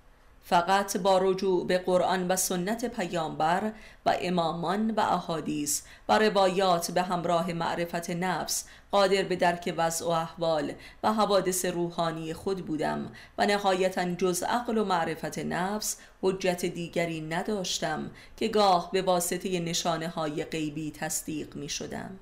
فقط 0.52 0.96
با 0.96 1.18
رجوع 1.18 1.66
به 1.66 1.78
قرآن 1.78 2.28
و 2.28 2.36
سنت 2.36 2.84
پیامبر 2.84 3.72
و 4.06 4.16
امامان 4.20 4.90
و 4.90 5.00
احادیث 5.00 5.82
و 6.08 6.18
روایات 6.18 6.90
به 6.90 7.02
همراه 7.02 7.52
معرفت 7.52 8.10
نفس 8.10 8.64
قادر 8.90 9.22
به 9.22 9.36
درک 9.36 9.74
وضع 9.76 10.06
و 10.06 10.08
احوال 10.08 10.72
و 11.02 11.12
حوادث 11.12 11.64
روحانی 11.64 12.34
خود 12.34 12.66
بودم 12.66 13.12
و 13.38 13.46
نهایتا 13.46 14.14
جز 14.14 14.42
عقل 14.42 14.78
و 14.78 14.84
معرفت 14.84 15.38
نفس 15.38 15.96
حجت 16.22 16.64
دیگری 16.64 17.20
نداشتم 17.20 18.10
که 18.36 18.48
گاه 18.48 18.90
به 18.92 19.02
واسطه 19.02 19.60
نشانه 19.60 20.08
های 20.08 20.44
غیبی 20.44 20.90
تصدیق 20.90 21.56
می 21.56 21.68
شدم 21.68 22.18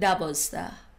دوازده 0.00 0.89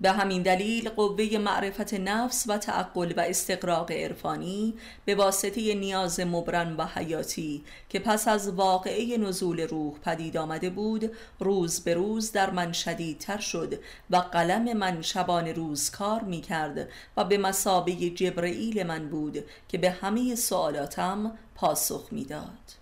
به 0.00 0.10
همین 0.10 0.42
دلیل 0.42 0.88
قوه 0.88 1.38
معرفت 1.38 1.94
نفس 1.94 2.44
و 2.48 2.58
تعقل 2.58 3.12
و 3.16 3.20
استقراق 3.20 3.90
عرفانی 3.90 4.74
به 5.04 5.14
واسطه 5.14 5.74
نیاز 5.74 6.20
مبرن 6.20 6.76
و 6.76 6.86
حیاتی 6.94 7.64
که 7.88 7.98
پس 7.98 8.28
از 8.28 8.48
واقعه 8.48 9.16
نزول 9.18 9.60
روح 9.60 9.98
پدید 9.98 10.36
آمده 10.36 10.70
بود 10.70 11.10
روز 11.40 11.80
به 11.80 11.94
روز 11.94 12.32
در 12.32 12.50
من 12.50 12.72
شدیدتر 12.72 13.38
شد 13.38 13.80
و 14.10 14.16
قلم 14.16 14.76
من 14.76 15.02
شبان 15.02 15.48
روز 15.48 15.90
کار 15.90 16.22
می 16.22 16.40
کرد 16.40 16.88
و 17.16 17.24
به 17.24 17.38
مسابه 17.38 17.92
جبرئیل 17.92 18.82
من 18.82 19.08
بود 19.08 19.44
که 19.68 19.78
به 19.78 19.90
همه 19.90 20.34
سوالاتم 20.34 21.38
پاسخ 21.54 22.08
می‌داد. 22.10 22.72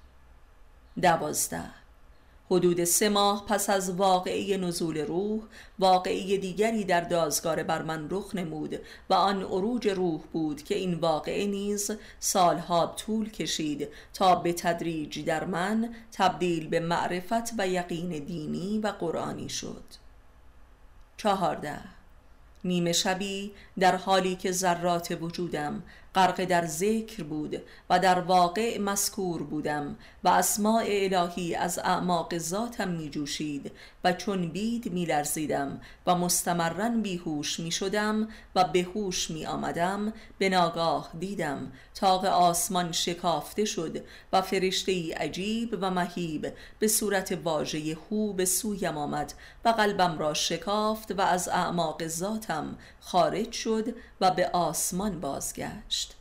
دوازده 1.02 1.83
حدود 2.50 2.84
سه 2.84 3.08
ماه 3.08 3.46
پس 3.46 3.70
از 3.70 3.90
واقعه 3.90 4.56
نزول 4.56 4.98
روح 4.98 5.42
واقعه 5.78 6.36
دیگری 6.36 6.84
در 6.84 7.00
دازگار 7.00 7.62
بر 7.62 7.82
من 7.82 8.06
رخ 8.10 8.34
نمود 8.34 8.80
و 9.10 9.14
آن 9.14 9.42
عروج 9.42 9.88
روح 9.88 10.20
بود 10.32 10.62
که 10.62 10.74
این 10.74 10.94
واقعه 10.94 11.46
نیز 11.46 11.90
سالها 12.20 12.86
طول 12.86 13.30
کشید 13.30 13.88
تا 14.14 14.34
به 14.34 14.52
تدریج 14.52 15.24
در 15.24 15.44
من 15.44 15.94
تبدیل 16.12 16.68
به 16.68 16.80
معرفت 16.80 17.52
و 17.58 17.68
یقین 17.68 18.24
دینی 18.24 18.78
و 18.78 18.88
قرآنی 18.88 19.48
شد. 19.48 19.84
چهارده. 21.16 21.78
نیمه 22.64 22.92
شبی 22.92 23.52
در 23.78 23.96
حالی 23.96 24.36
که 24.36 24.52
ذرات 24.52 25.18
وجودم 25.20 25.82
غرق 26.14 26.44
در 26.44 26.66
ذکر 26.66 27.22
بود 27.22 27.62
و 27.90 27.98
در 27.98 28.20
واقع 28.20 28.78
مسکور 28.78 29.42
بودم 29.42 29.96
و 30.24 30.28
اسماع 30.28 30.84
الهی 30.86 31.54
از 31.54 31.78
اعماق 31.78 32.38
ذاتم 32.38 32.88
می 32.88 33.10
جوشید 33.10 33.72
و 34.04 34.12
چون 34.12 34.48
بید 34.48 34.92
می 34.92 35.04
لرزیدم 35.04 35.80
و 36.06 36.14
مستمرن 36.14 37.02
بیهوش 37.02 37.60
می 37.60 37.70
شدم 37.70 38.28
و 38.54 38.64
به 38.64 38.82
هوش 38.82 39.30
می 39.30 39.46
آمدم 39.46 40.12
به 40.38 40.48
ناگاه 40.48 41.10
دیدم 41.18 41.72
تاق 41.94 42.24
آسمان 42.24 42.92
شکافته 42.92 43.64
شد 43.64 44.04
و 44.32 44.42
فرشته 44.42 44.92
ای 44.92 45.12
عجیب 45.12 45.78
و 45.80 45.90
مهیب 45.90 46.52
به 46.78 46.88
صورت 46.88 47.38
واژه 47.44 47.96
هو 48.10 48.32
به 48.32 48.44
سویم 48.44 48.98
آمد 48.98 49.34
و 49.64 49.68
قلبم 49.68 50.18
را 50.18 50.34
شکافت 50.34 51.18
و 51.18 51.20
از 51.20 51.48
اعماق 51.48 52.06
ذاتم 52.06 52.76
خارج 53.04 53.52
شد 53.52 53.94
و 54.20 54.30
به 54.30 54.48
آسمان 54.48 55.20
بازگشت. 55.20 56.16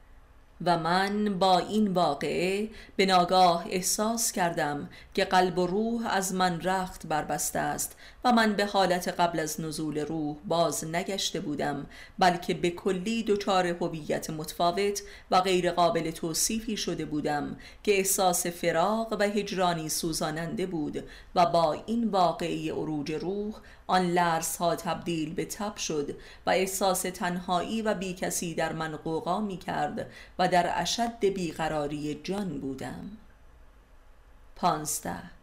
و 0.66 0.78
من 0.78 1.40
با 1.40 1.60
این 1.60 1.94
واقعه 1.94 2.70
به 2.96 3.06
ناگاه 3.06 3.66
احساس 3.70 4.32
کردم 4.32 4.90
که 5.14 5.26
قلب 5.26 5.60
و 5.60 5.68
روح 5.68 6.08
از 6.08 6.34
من 6.34 6.62
رخت 6.62 7.08
بربسته 7.08 7.60
است 7.60 7.96
و 8.26 8.32
من 8.32 8.54
به 8.54 8.66
حالت 8.66 9.08
قبل 9.08 9.40
از 9.40 9.62
نزول 9.62 10.00
روح 10.00 10.38
باز 10.46 10.86
نگشته 10.86 11.40
بودم 11.40 11.86
بلکه 12.20 12.54
به 12.54 12.70
کلی 12.70 13.24
دچار 13.24 13.68
هویت 13.68 14.30
متفاوت 14.30 15.02
و 15.32 15.42
غیر 15.42 15.72
قابل 15.72 16.12
توصیفی 16.12 16.78
شده 16.78 17.06
بودم 17.06 17.58
که 17.84 17.98
احساس 17.98 18.48
فراغ 18.48 19.18
و 19.20 19.24
هجرانی 19.24 19.90
سوزاننده 19.90 20.66
بود 20.66 21.04
و 21.36 21.46
با 21.46 21.74
این 21.86 22.08
واقعه 22.08 22.72
عروج 22.72 23.12
روح 23.12 23.54
آن 23.88 24.06
لرس 24.06 24.58
ها 24.58 24.76
تبدیل 24.76 25.34
به 25.34 25.46
تب 25.46 25.78
شد 25.78 26.16
و 26.46 26.50
احساس 26.50 27.02
تنهایی 27.02 27.82
و 27.82 27.94
بیکسی 27.94 28.54
در 28.56 28.74
من 28.74 28.98
قوقا 28.98 29.42
می 29.42 29.58
کرد 29.58 30.12
و 30.40 30.48
در 30.48 30.82
اشد 30.82 31.20
بیقراری 31.20 32.22
جان 32.24 32.60
بودم. 32.60 33.18
پانزده 34.56 35.43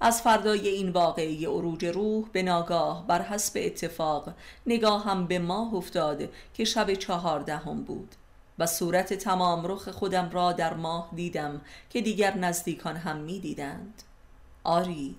از 0.00 0.22
فردای 0.22 0.68
این 0.68 0.90
واقعی 0.90 1.46
عروج 1.46 1.84
روح 1.84 2.28
به 2.32 2.42
ناگاه 2.42 3.06
بر 3.06 3.22
حسب 3.22 3.60
اتفاق 3.64 4.34
نگاهم 4.66 5.26
به 5.26 5.38
ماه 5.38 5.74
افتاد 5.74 6.28
که 6.54 6.64
شب 6.64 6.94
چهاردهم 6.94 7.82
بود 7.82 8.14
و 8.58 8.66
صورت 8.66 9.14
تمام 9.14 9.66
رخ 9.66 9.88
خودم 9.88 10.30
را 10.30 10.52
در 10.52 10.74
ماه 10.74 11.10
دیدم 11.14 11.60
که 11.90 12.00
دیگر 12.00 12.36
نزدیکان 12.36 12.96
هم 12.96 13.16
می 13.16 13.38
دیدند. 13.38 14.02
آری 14.64 15.16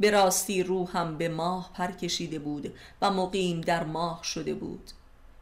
به 0.00 0.10
راستی 0.10 0.62
روحم 0.62 1.18
به 1.18 1.28
ماه 1.28 1.70
پر 1.74 1.90
کشیده 1.90 2.38
بود 2.38 2.74
و 3.02 3.10
مقیم 3.10 3.60
در 3.60 3.84
ماه 3.84 4.20
شده 4.22 4.54
بود. 4.54 4.90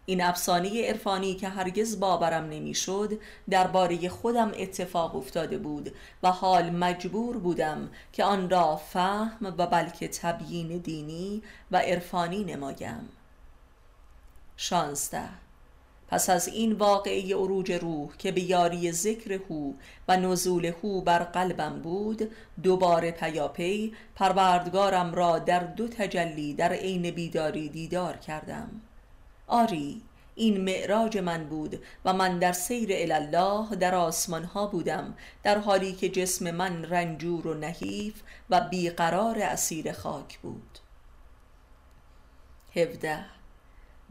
این 0.06 0.22
افسانه 0.22 0.88
عرفانی 0.88 1.34
که 1.34 1.48
هرگز 1.48 2.00
باورم 2.00 2.44
نمی‌شد 2.44 3.18
درباره 3.50 4.08
خودم 4.08 4.52
اتفاق 4.58 5.16
افتاده 5.16 5.58
بود 5.58 5.94
و 6.22 6.30
حال 6.30 6.70
مجبور 6.70 7.36
بودم 7.38 7.90
که 8.12 8.24
آن 8.24 8.50
را 8.50 8.76
فهم 8.76 9.54
و 9.58 9.66
بلکه 9.66 10.08
تبیین 10.08 10.78
دینی 10.78 11.42
و 11.70 11.76
عرفانی 11.76 12.44
نمایم. 12.44 13.08
شانزده. 14.56 15.28
پس 16.08 16.30
از 16.30 16.48
این 16.48 16.72
واقعی 16.72 17.32
عروج 17.32 17.72
روح 17.72 18.16
که 18.16 18.32
به 18.32 18.40
یاری 18.40 18.92
ذکر 18.92 19.32
هو 19.32 19.72
و 20.08 20.16
نزول 20.16 20.66
هو 20.66 21.00
بر 21.00 21.18
قلبم 21.18 21.80
بود 21.82 22.30
دوباره 22.62 23.10
پیاپی 23.10 23.92
پروردگارم 24.14 25.14
را 25.14 25.38
در 25.38 25.60
دو 25.60 25.88
تجلی 25.88 26.54
در 26.54 26.72
عین 26.72 27.10
بیداری 27.10 27.68
دیدار 27.68 28.16
کردم. 28.16 28.80
آری 29.54 30.02
این 30.34 30.60
معراج 30.60 31.18
من 31.18 31.44
بود 31.48 31.82
و 32.04 32.12
من 32.12 32.38
در 32.38 32.52
سیر 32.52 32.90
الله 32.92 33.76
در 33.76 33.94
آسمان 33.94 34.44
ها 34.44 34.66
بودم 34.66 35.14
در 35.42 35.58
حالی 35.58 35.92
که 35.92 36.08
جسم 36.08 36.50
من 36.50 36.84
رنجور 36.84 37.46
و 37.46 37.54
نحیف 37.54 38.22
و 38.50 38.60
بیقرار 38.60 39.38
اسیر 39.38 39.92
خاک 39.92 40.38
بود. 40.38 40.78
هفده. 42.76 43.24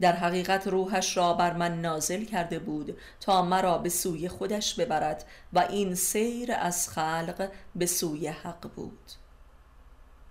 در 0.00 0.12
حقیقت 0.12 0.66
روحش 0.66 1.16
را 1.16 1.32
بر 1.32 1.52
من 1.52 1.80
نازل 1.80 2.24
کرده 2.24 2.58
بود 2.58 2.98
تا 3.20 3.42
مرا 3.42 3.78
به 3.78 3.88
سوی 3.88 4.28
خودش 4.28 4.74
ببرد 4.74 5.24
و 5.52 5.58
این 5.58 5.94
سیر 5.94 6.52
از 6.52 6.88
خلق 6.88 7.50
به 7.74 7.86
سوی 7.86 8.28
حق 8.28 8.70
بود. 8.76 9.10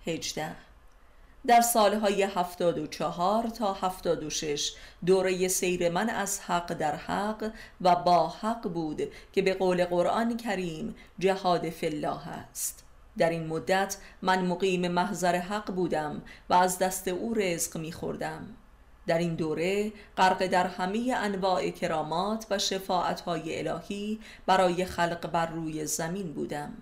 هجده. 0.06 0.56
در 1.46 1.60
سالهای 1.60 2.22
هفتاد 2.22 2.78
و 2.78 2.86
چهار 2.86 3.42
تا 3.42 3.72
هفتاد 3.72 4.24
و 4.24 4.30
شش 4.30 4.72
دوره 5.06 5.48
سیر 5.48 5.88
من 5.88 6.10
از 6.10 6.40
حق 6.40 6.72
در 6.72 6.96
حق 6.96 7.52
و 7.80 7.96
با 7.96 8.28
حق 8.28 8.68
بود 8.68 9.02
که 9.32 9.42
به 9.42 9.54
قول 9.54 9.84
قرآن 9.84 10.36
کریم 10.36 10.94
جهاد 11.18 11.70
فلاح 11.70 12.28
است. 12.28 12.84
در 13.18 13.30
این 13.30 13.46
مدت 13.46 13.96
من 14.22 14.46
مقیم 14.46 14.88
محضر 14.88 15.36
حق 15.36 15.72
بودم 15.72 16.22
و 16.50 16.54
از 16.54 16.78
دست 16.78 17.08
او 17.08 17.34
رزق 17.34 17.76
میخوردم. 17.76 18.46
در 19.06 19.18
این 19.18 19.34
دوره 19.34 19.92
غرق 20.16 20.46
در 20.46 20.66
همه 20.66 21.14
انواع 21.16 21.70
کرامات 21.70 22.46
و 22.50 22.58
شفاعتهای 22.58 23.68
الهی 23.68 24.20
برای 24.46 24.84
خلق 24.84 25.30
بر 25.30 25.46
روی 25.46 25.86
زمین 25.86 26.32
بودم. 26.32 26.72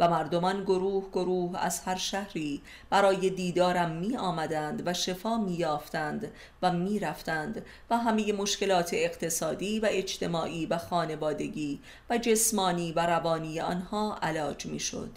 و 0.00 0.08
مردمان 0.08 0.64
گروه 0.64 1.08
گروه 1.12 1.58
از 1.58 1.80
هر 1.80 1.96
شهری 1.96 2.62
برای 2.90 3.30
دیدارم 3.30 3.90
می 3.90 4.16
آمدند 4.16 4.82
و 4.86 4.92
شفا 4.92 5.38
می 5.38 5.52
یافتند 5.52 6.32
و 6.62 6.72
می 6.72 6.98
رفتند 6.98 7.66
و 7.90 7.98
همه 7.98 8.32
مشکلات 8.32 8.90
اقتصادی 8.92 9.80
و 9.80 9.88
اجتماعی 9.90 10.66
و 10.66 10.78
خانوادگی 10.78 11.80
و 12.10 12.18
جسمانی 12.18 12.92
و 12.92 13.06
روانی 13.06 13.60
آنها 13.60 14.18
علاج 14.22 14.66
می 14.66 14.80
شد 14.80 15.10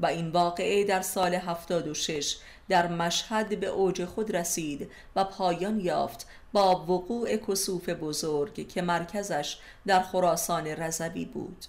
و 0.00 0.06
این 0.06 0.30
واقعه 0.30 0.84
در 0.84 1.00
سال 1.00 1.34
76 1.34 2.36
در 2.68 2.88
مشهد 2.88 3.60
به 3.60 3.66
اوج 3.66 4.04
خود 4.04 4.36
رسید 4.36 4.90
و 5.16 5.24
پایان 5.24 5.80
یافت 5.80 6.26
با 6.52 6.76
وقوع 6.76 7.36
کسوف 7.36 7.88
بزرگ 7.88 8.68
که 8.68 8.82
مرکزش 8.82 9.58
در 9.86 10.00
خراسان 10.02 10.66
رضوی 10.66 11.24
بود. 11.24 11.66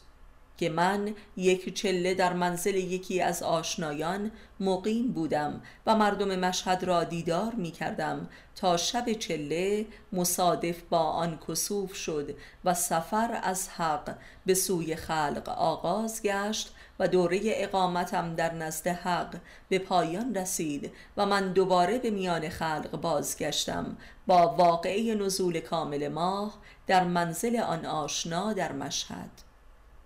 که 0.62 0.70
من 0.70 1.16
یک 1.38 1.76
چله 1.76 2.14
در 2.14 2.34
منزل 2.34 2.76
یکی 2.76 3.22
از 3.22 3.44
آشنایان 3.44 4.32
مقیم 4.60 5.12
بودم 5.12 5.62
و 5.86 5.96
مردم 5.96 6.40
مشهد 6.40 6.84
را 6.84 7.04
دیدار 7.04 7.54
می 7.56 7.72
کردم 7.72 8.30
تا 8.56 8.78
شب 8.78 9.14
چله 9.14 9.86
مصادف 10.14 10.82
با 10.90 11.00
آن 11.00 11.40
کسوف 11.48 11.96
شد 11.96 12.36
و 12.66 12.74
سفر 12.74 13.40
از 13.44 13.70
حق 13.70 14.18
به 14.46 14.54
سوی 14.54 14.96
خلق 14.96 15.50
آغاز 15.50 16.22
گشت 16.24 16.74
و 17.00 17.08
دوره 17.08 17.40
اقامتم 17.44 18.36
در 18.36 18.54
نزد 18.54 18.88
حق 18.88 19.36
به 19.70 19.80
پایان 19.80 20.36
رسید 20.36 20.92
و 21.18 21.26
من 21.26 21.54
دوباره 21.54 22.00
به 22.00 22.10
میان 22.10 22.50
خلق 22.50 23.02
بازگشتم 23.02 23.98
با 24.28 24.56
واقعه 24.56 25.16
نزول 25.16 25.60
کامل 25.60 26.08
ماه 26.08 26.54
در 26.88 27.04
منزل 27.04 27.60
آن 27.60 27.86
آشنا 27.86 28.54
در 28.54 28.72
مشهد. 28.72 29.51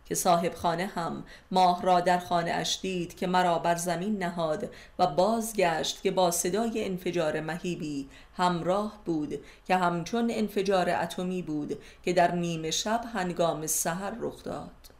که 0.05 0.15
صاحب 0.15 0.53
خانه 0.53 0.85
هم 0.85 1.24
ماه 1.51 1.81
را 1.81 2.00
در 2.00 2.19
خانه 2.19 2.51
اش 2.51 2.79
دید 2.81 3.17
که 3.17 3.27
مرا 3.27 3.59
بر 3.59 3.75
زمین 3.75 4.24
نهاد 4.24 4.69
و 5.00 5.07
بازگشت 5.07 6.01
که 6.01 6.12
با 6.12 6.31
صدای 6.31 6.85
انفجار 6.85 7.39
مهیبی 7.39 8.09
همراه 8.38 9.01
بود 9.05 9.39
که 9.67 9.75
همچون 9.75 10.31
انفجار 10.33 10.89
اتمی 10.89 11.41
بود 11.41 11.77
که 12.03 12.13
در 12.13 12.35
نیمه 12.35 12.71
شب 12.71 13.01
هنگام 13.13 13.67
سحر 13.67 14.13
رخ 14.19 14.43
داد. 14.43 14.95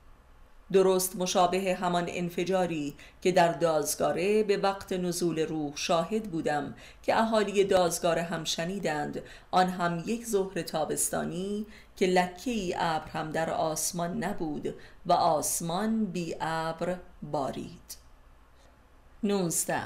درست 0.72 1.16
مشابه 1.16 1.76
همان 1.76 2.06
انفجاری 2.08 2.96
که 3.22 3.32
در 3.32 3.52
دازگاره 3.52 4.44
به 4.44 4.58
وقت 4.58 4.94
نزول 4.94 5.40
روح 5.40 5.72
شاهد 5.76 6.24
بودم 6.24 6.76
که 7.04 7.20
اهالی 7.20 7.64
دازگاره 7.64 8.24
هم 8.24 8.44
شنیدند 8.44 9.22
آن 9.52 9.70
هم 9.70 10.04
یک 10.06 10.26
ظهر 10.26 10.62
تابستانی 10.62 11.66
که 11.98 12.06
لکه 12.06 12.52
ای 12.52 12.76
ابر 12.78 13.10
هم 13.10 13.32
در 13.32 13.50
آسمان 13.50 14.24
نبود 14.24 14.76
و 15.06 15.14
آسمان 15.14 16.06
بی 16.06 16.36
ابر 16.42 17.00
بارید. 17.32 17.98
19 19.24 19.82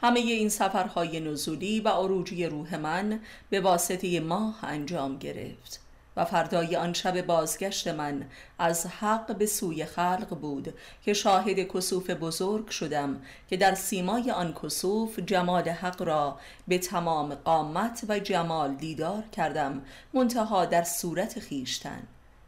همه 0.00 0.20
این 0.20 0.48
سفرهای 0.48 1.20
نزولی 1.20 1.80
و 1.80 1.88
عروجی 1.88 2.46
روح 2.46 2.76
من 2.76 3.20
به 3.50 3.60
واسطه 3.60 4.20
ماه 4.20 4.64
انجام 4.64 5.18
گرفت. 5.18 5.81
و 6.16 6.24
فردای 6.24 6.76
آن 6.76 6.92
شب 6.92 7.26
بازگشت 7.26 7.88
من 7.88 8.24
از 8.58 8.86
حق 8.86 9.36
به 9.36 9.46
سوی 9.46 9.84
خلق 9.84 10.38
بود 10.40 10.74
که 11.02 11.12
شاهد 11.12 11.58
کسوف 11.58 12.10
بزرگ 12.10 12.68
شدم 12.68 13.22
که 13.48 13.56
در 13.56 13.74
سیمای 13.74 14.30
آن 14.30 14.54
کسوف 14.62 15.18
جمال 15.18 15.68
حق 15.68 16.02
را 16.02 16.38
به 16.68 16.78
تمام 16.78 17.34
قامت 17.34 18.04
و 18.08 18.18
جمال 18.18 18.74
دیدار 18.74 19.22
کردم 19.22 19.82
منتها 20.14 20.64
در 20.64 20.82
صورت 20.82 21.40
خیشتن 21.40 22.02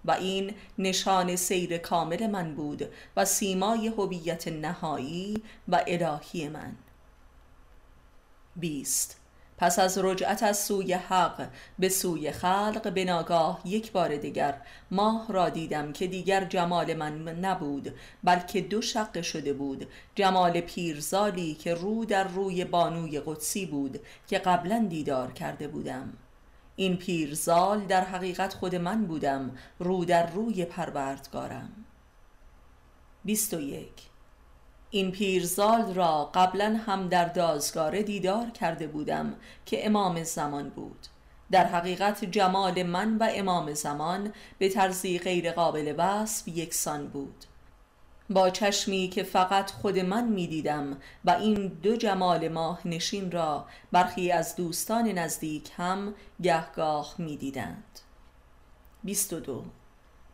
و 0.05 0.11
این 0.11 0.55
نشان 0.79 1.37
سیر 1.37 1.79
کامل 1.79 2.27
من 2.27 2.55
بود 2.55 2.89
و 3.17 3.25
سیمای 3.25 3.89
هویت 3.89 4.49
نهایی 4.49 5.43
و 5.69 5.85
الهی 5.87 6.49
من. 6.49 6.77
بیست 8.57 9.24
پس 9.65 9.79
از 9.79 9.99
رجعت 9.99 10.43
از 10.43 10.59
سوی 10.59 10.93
حق 10.93 11.49
به 11.79 11.89
سوی 11.89 12.33
خلق 12.33 12.93
به 12.95 13.05
ناگاه 13.05 13.61
یک 13.65 13.93
بار 13.93 14.17
دیگر 14.17 14.61
ماه 14.91 15.27
را 15.29 15.49
دیدم 15.49 15.93
که 15.93 16.07
دیگر 16.07 16.45
جمال 16.45 16.95
من 16.95 17.29
نبود 17.29 17.95
بلکه 18.25 18.61
دو 18.61 18.83
شقه 18.83 19.23
شده 19.23 19.53
بود. 19.53 19.89
جمال 20.15 20.61
پیرزالی 20.61 21.55
که 21.55 21.75
رو 21.75 22.05
در 22.05 22.29
روی 22.29 22.65
بانوی 22.65 23.21
قدسی 23.21 23.67
بود 23.67 24.01
که 24.29 24.39
قبلا 24.39 24.87
دیدار 24.91 25.33
کرده 25.33 25.69
بودم. 25.69 26.13
این 26.77 26.97
پیرزال 26.97 27.81
در 27.81 28.05
حقیقت 28.05 28.55
خود 28.55 28.75
من 28.75 29.07
بودم 29.07 29.51
رو 29.79 30.05
در 30.05 30.31
روی 30.31 30.65
پروردگارم. 30.65 31.71
21 33.25 34.14
این 34.95 35.11
پیرزال 35.11 35.95
را 35.95 36.31
قبلا 36.35 36.81
هم 36.87 37.09
در 37.09 37.25
دازگاره 37.25 38.03
دیدار 38.03 38.51
کرده 38.51 38.87
بودم 38.87 39.35
که 39.67 39.87
امام 39.87 40.23
زمان 40.23 40.69
بود. 40.69 41.07
در 41.51 41.65
حقیقت 41.67 42.25
جمال 42.25 42.83
من 42.83 43.19
و 43.19 43.29
امام 43.35 43.75
زمان 43.75 44.33
به 44.59 44.69
طرزی 44.69 45.19
غیر 45.19 45.53
قابل 45.53 45.95
وصف 45.99 46.49
یکسان 46.49 47.09
بود. 47.09 47.45
با 48.31 48.51
چشمی 48.51 49.09
که 49.09 49.23
فقط 49.23 49.71
خود 49.71 49.99
من 49.99 50.29
می 50.29 50.47
دیدم 50.47 50.97
و 51.25 51.31
این 51.31 51.67
دو 51.83 51.97
جمال 51.97 52.49
ماه 52.49 52.81
نشین 52.85 53.31
را 53.31 53.67
برخی 53.93 54.33
از 54.33 54.57
دوستان 54.57 55.09
نزدیک 55.09 55.71
هم 55.77 56.15
گهگاه 56.43 57.15
می 57.19 57.37
دیدند 57.37 58.01
22 59.05 59.65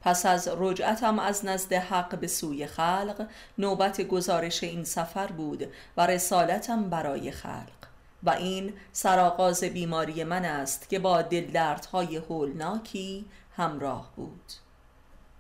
پس 0.00 0.26
از 0.26 0.48
رجعتم 0.58 1.18
از 1.18 1.44
نزد 1.44 1.72
حق 1.72 2.18
به 2.18 2.26
سوی 2.26 2.66
خلق 2.66 3.26
نوبت 3.58 4.00
گزارش 4.00 4.64
این 4.64 4.84
سفر 4.84 5.26
بود 5.26 5.68
و 5.96 6.06
رسالتم 6.06 6.90
برای 6.90 7.30
خلق. 7.30 7.80
و 8.22 8.30
این 8.30 8.72
سرآغاز 8.92 9.64
بیماری 9.64 10.24
من 10.24 10.44
است 10.44 10.88
که 10.88 10.98
با 10.98 11.22
دلدردهای 11.22 12.16
هولناکی 12.16 13.24
همراه 13.56 14.12
بود. 14.16 14.52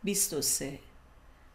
23 0.04 0.89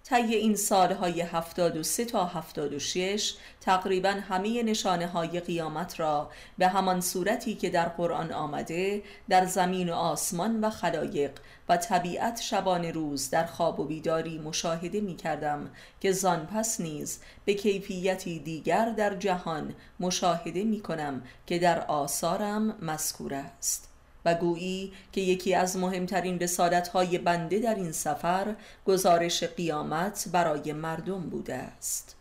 طی 0.07 0.35
این 0.35 0.55
سالهای 0.55 1.21
73 1.21 2.05
تا 2.05 2.25
76 2.25 3.33
تقریبا 3.61 4.09
همه 4.09 4.63
نشانه 4.63 5.07
های 5.07 5.39
قیامت 5.39 5.99
را 5.99 6.31
به 6.57 6.67
همان 6.67 7.01
صورتی 7.01 7.55
که 7.55 7.69
در 7.69 7.85
قرآن 7.85 8.31
آمده 8.31 9.03
در 9.29 9.45
زمین 9.45 9.89
و 9.89 9.93
آسمان 9.93 10.61
و 10.61 10.69
خلایق 10.69 11.31
و 11.69 11.77
طبیعت 11.77 12.41
شبان 12.41 12.85
روز 12.85 13.29
در 13.29 13.45
خواب 13.45 13.79
و 13.79 13.85
بیداری 13.85 14.37
مشاهده 14.37 15.01
می 15.01 15.15
کردم 15.15 15.69
که 16.01 16.11
زان 16.11 16.45
پس 16.45 16.81
نیز 16.81 17.19
به 17.45 17.53
کیفیتی 17.53 18.39
دیگر 18.39 18.89
در 18.89 19.15
جهان 19.15 19.75
مشاهده 19.99 20.63
می 20.63 20.79
کنم 20.79 21.23
که 21.47 21.59
در 21.59 21.85
آثارم 21.85 22.75
مذکور 22.81 23.33
است. 23.33 23.94
و 24.25 24.33
گویی 24.33 24.93
که 25.11 25.21
یکی 25.21 25.55
از 25.55 25.77
مهمترین 25.77 26.39
رسالت 26.39 26.87
های 26.87 27.17
بنده 27.17 27.59
در 27.59 27.75
این 27.75 27.91
سفر 27.91 28.55
گزارش 28.85 29.43
قیامت 29.43 30.25
برای 30.31 30.73
مردم 30.73 31.21
بوده 31.21 31.55
است. 31.55 32.15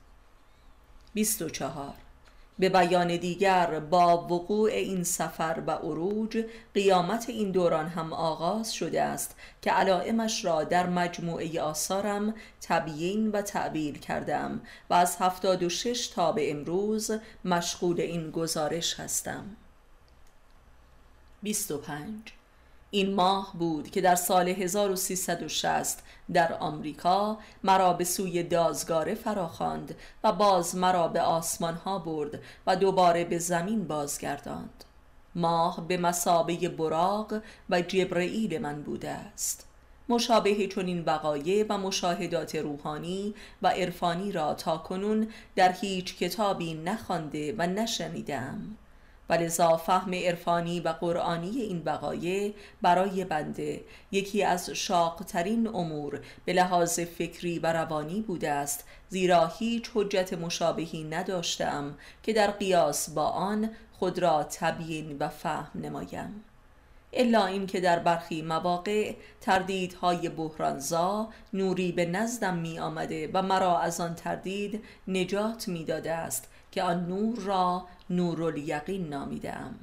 24 1.15 1.95
به 2.59 2.69
بیان 2.69 3.17
دیگر 3.17 3.81
با 3.81 4.27
وقوع 4.27 4.71
این 4.71 5.05
سفر 5.05 5.63
و 5.67 5.71
عروج 5.71 6.45
قیامت 6.75 7.29
این 7.29 7.51
دوران 7.51 7.87
هم 7.87 8.13
آغاز 8.13 8.75
شده 8.75 9.03
است 9.03 9.37
که 9.63 9.71
علائمش 9.71 10.45
را 10.45 10.65
در 10.65 10.87
مجموعه 10.87 11.61
آثارم 11.61 12.35
تبیین 12.61 13.31
و 13.31 13.43
تعبیر 13.43 13.99
کردم 13.99 14.61
و 14.91 14.95
از 14.95 15.17
هفتاد 15.17 15.63
و 15.63 15.69
شش 15.69 16.07
تا 16.07 16.33
به 16.33 16.51
امروز 16.51 17.11
مشغول 17.45 18.01
این 18.01 18.31
گزارش 18.31 19.01
هستم. 19.01 19.45
25 21.45 22.33
این 22.91 23.15
ماه 23.15 23.53
بود 23.59 23.91
که 23.91 24.01
در 24.01 24.15
سال 24.15 24.49
1360 24.49 26.03
در 26.33 26.53
آمریکا 26.53 27.39
مرا 27.65 27.93
به 27.93 28.05
سوی 28.05 28.43
دازگاره 28.43 29.15
فراخواند 29.15 29.95
و 30.25 30.33
باز 30.33 30.77
مرا 30.77 31.09
به 31.09 31.21
آسمان 31.21 31.75
ها 31.75 31.99
برد 31.99 32.41
و 32.67 32.77
دوباره 32.77 33.25
به 33.25 33.39
زمین 33.39 33.85
بازگرداند. 33.85 34.85
ماه 35.35 35.89
به 35.89 35.97
مسابه 35.97 36.69
براغ 36.69 37.41
و 37.71 37.81
جبرئیل 37.81 38.59
من 38.59 38.83
بوده 38.83 39.11
است. 39.11 39.67
مشابه 40.09 40.67
چنین 40.67 41.05
وقایع 41.05 41.67
و 41.69 41.79
مشاهدات 41.79 42.55
روحانی 42.55 43.35
و 43.63 43.69
عرفانی 43.69 44.33
را 44.33 44.55
تا 44.55 44.79
کنون 44.79 45.29
در 45.57 45.73
هیچ 45.73 46.17
کتابی 46.19 46.75
نخوانده 46.75 47.55
و 47.59 47.67
نشنیدم 47.67 48.77
ولذا 49.29 49.77
فهم 49.77 50.15
عرفانی 50.15 50.81
و 50.81 50.89
قرآنی 50.89 51.61
این 51.61 51.83
وقایع 51.85 52.55
برای 52.83 53.25
بنده 53.25 53.85
یکی 54.13 54.45
از 54.45 54.71
شاقترین 54.71 55.67
امور 55.67 56.21
به 56.45 56.53
لحاظ 56.53 57.01
فکری 57.01 57.59
و 57.59 57.73
روانی 57.73 58.21
بوده 58.21 58.51
است 58.51 58.85
زیرا 59.09 59.47
هیچ 59.47 59.91
حجت 59.95 60.33
مشابهی 60.33 61.05
نداشتم 61.05 61.95
که 62.23 62.33
در 62.33 62.51
قیاس 62.51 63.11
با 63.11 63.27
آن 63.27 63.71
خود 63.93 64.19
را 64.19 64.45
تبیین 64.45 65.17
و 65.19 65.29
فهم 65.29 65.81
نمایم. 65.83 66.45
الا 67.13 67.47
اینکه 67.47 67.81
در 67.81 67.99
برخی 67.99 68.43
مواقع 68.43 69.15
تردیدهای 69.41 70.29
بحرانزا 70.29 71.29
نوری 71.53 71.93
به 71.93 72.07
نزدم 72.07 72.57
می 72.57 72.79
آمده 72.79 73.31
و 73.33 73.43
مرا 73.43 73.79
از 73.79 74.01
آن 74.01 74.15
تردید 74.15 74.85
نجات 75.09 75.69
می 75.69 75.85
داده 75.85 76.13
است 76.13 76.49
که 76.73 76.83
آن 76.83 77.07
نور 77.07 77.39
را 77.39 77.87
نور 78.11 78.43
الیقین 78.43 79.09
نامیدم 79.11 79.75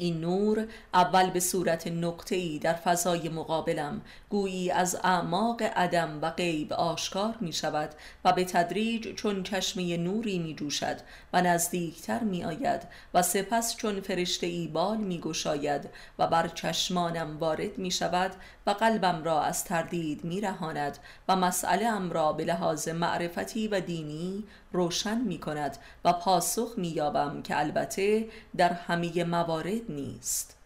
این 0.00 0.20
نور 0.20 0.66
اول 0.94 1.30
به 1.30 1.40
صورت 1.40 1.86
نقطه‌ای 1.86 2.58
در 2.58 2.74
فضای 2.74 3.28
مقابلم 3.28 4.00
گویی 4.28 4.70
از 4.70 4.96
اعماق 5.04 5.62
عدم 5.62 6.18
و 6.22 6.30
غیب 6.30 6.72
آشکار 6.72 7.34
می 7.40 7.52
شود 7.52 7.90
و 8.24 8.32
به 8.32 8.44
تدریج 8.44 9.14
چون 9.14 9.42
چشمه 9.42 9.96
نوری 9.96 10.38
می 10.38 10.54
جوشد 10.54 10.96
و 11.32 11.42
نزدیکتر 11.42 12.20
می 12.20 12.44
آید 12.44 12.82
و 13.14 13.22
سپس 13.22 13.76
چون 13.76 14.00
فرشته 14.00 14.46
ای 14.46 14.68
بال 14.68 14.96
می 14.96 15.20
گشاید 15.20 15.88
و 16.18 16.26
بر 16.26 16.48
چشمانم 16.48 17.38
وارد 17.38 17.78
می 17.78 17.90
شود 17.90 18.30
و 18.66 18.70
قلبم 18.70 19.24
را 19.24 19.42
از 19.42 19.64
تردید 19.64 20.24
می 20.24 20.40
رهاند 20.40 20.98
و 21.28 21.36
مسئله 21.36 21.86
ام 21.86 22.10
را 22.12 22.32
به 22.32 22.44
لحاظ 22.44 22.88
معرفتی 22.88 23.68
و 23.68 23.80
دینی 23.80 24.44
روشن 24.72 25.18
می 25.18 25.38
کند 25.38 25.78
و 26.04 26.12
پاسخ 26.12 26.74
می 26.76 26.88
یابم 26.88 27.42
که 27.42 27.58
البته 27.58 28.28
در 28.56 28.72
همه 28.72 29.24
موارد 29.24 29.87
نیست. 29.90 30.58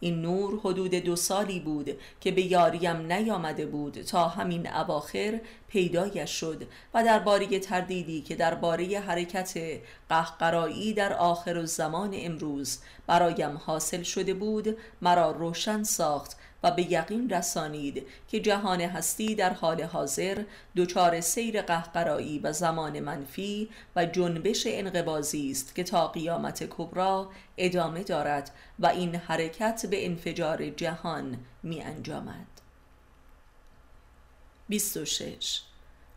این 0.00 0.22
نور 0.22 0.60
حدود 0.60 0.94
دو 0.94 1.16
سالی 1.16 1.60
بود 1.60 1.90
که 2.20 2.30
به 2.30 2.42
یاریم 2.42 3.12
نیامده 3.12 3.66
بود 3.66 4.02
تا 4.02 4.28
همین 4.28 4.72
اواخر 4.72 5.40
پیدایش 5.68 6.30
شد 6.30 6.62
و 6.94 7.04
درباره 7.04 7.58
تردیدی 7.58 8.22
که 8.22 8.36
درباره 8.36 9.00
حرکت 9.00 9.58
قهقرایی 10.08 10.92
در 10.92 11.12
آخر 11.12 11.64
زمان 11.64 12.10
امروز 12.14 12.78
برایم 13.06 13.56
حاصل 13.56 14.02
شده 14.02 14.34
بود 14.34 14.76
مرا 15.02 15.30
روشن 15.30 15.82
ساخت 15.82 16.36
و 16.64 16.70
به 16.70 16.92
یقین 16.92 17.30
رسانید 17.30 18.06
که 18.28 18.40
جهان 18.40 18.80
هستی 18.80 19.34
در 19.34 19.52
حال 19.52 19.82
حاضر 19.82 20.44
دچار 20.76 21.20
سیر 21.20 21.62
قهقرایی 21.62 22.38
و 22.38 22.52
زمان 22.52 23.00
منفی 23.00 23.68
و 23.96 24.06
جنبش 24.06 24.62
انقبازی 24.66 25.50
است 25.50 25.74
که 25.74 25.84
تا 25.84 26.08
قیامت 26.08 26.64
کبرا 26.70 27.30
ادامه 27.56 28.02
دارد 28.02 28.50
و 28.78 28.86
این 28.86 29.14
حرکت 29.14 29.86
به 29.86 30.06
انفجار 30.06 30.70
جهان 30.70 31.38
می 31.62 31.80
انجامد. 31.80 32.46
26 34.68 35.60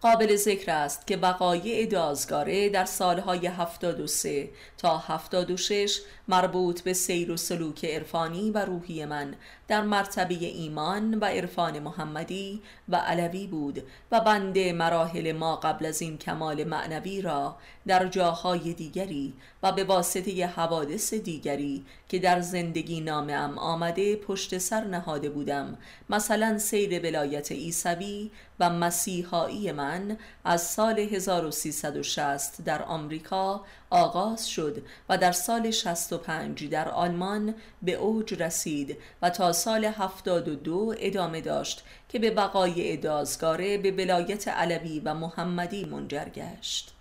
قابل 0.01 0.35
ذکر 0.35 0.71
است 0.71 1.07
که 1.07 1.17
وقایع 1.17 1.85
دازگاره 1.85 2.69
در 2.69 2.85
سالهای 2.85 3.47
73 3.47 4.49
تا 4.77 4.97
76 4.97 5.99
مربوط 6.27 6.81
به 6.81 6.93
سیر 6.93 7.31
و 7.31 7.37
سلوک 7.37 7.85
عرفانی 7.85 8.51
و 8.51 8.65
روحی 8.65 9.05
من 9.05 9.35
در 9.67 9.81
مرتبه 9.81 10.35
ایمان 10.35 11.13
و 11.13 11.25
عرفان 11.25 11.79
محمدی 11.79 12.61
و 12.89 12.95
علوی 12.95 13.47
بود 13.47 13.83
و 14.11 14.19
بنده 14.19 14.73
مراحل 14.73 15.31
ما 15.31 15.55
قبل 15.55 15.85
از 15.85 16.01
این 16.01 16.17
کمال 16.17 16.63
معنوی 16.63 17.21
را 17.21 17.55
در 17.87 18.07
جاهای 18.07 18.73
دیگری 18.73 19.33
و 19.63 19.71
به 19.71 19.83
واسطه 19.83 20.45
حوادث 20.45 21.13
دیگری 21.13 21.85
که 22.09 22.19
در 22.19 22.41
زندگی 22.41 23.01
نامم 23.01 23.57
آمده 23.57 24.15
پشت 24.15 24.57
سر 24.57 24.83
نهاده 24.83 25.29
بودم 25.29 25.77
مثلا 26.09 26.57
سیر 26.57 26.99
ولایت 26.99 27.51
ایسوی 27.51 28.31
و 28.59 28.69
مسیحایی 28.69 29.71
من 29.71 30.17
از 30.45 30.61
سال 30.61 30.99
1360 30.99 32.61
در 32.65 32.83
آمریکا 32.83 33.61
آغاز 33.89 34.49
شد 34.49 34.85
و 35.09 35.17
در 35.17 35.31
سال 35.31 35.71
65 35.71 36.69
در 36.69 36.89
آلمان 36.89 37.55
به 37.81 37.93
اوج 37.93 38.43
رسید 38.43 38.97
و 39.21 39.29
تا 39.29 39.53
سال 39.53 39.85
72 39.85 40.95
ادامه 40.97 41.41
داشت 41.41 41.83
که 42.09 42.19
به 42.19 42.31
بقای 42.31 42.97
دازگاره 42.97 43.77
به 43.77 43.91
ولایت 43.91 44.47
علوی 44.47 44.99
و 44.99 45.13
محمدی 45.13 45.85
منجر 45.85 46.29
گشت. 46.29 46.93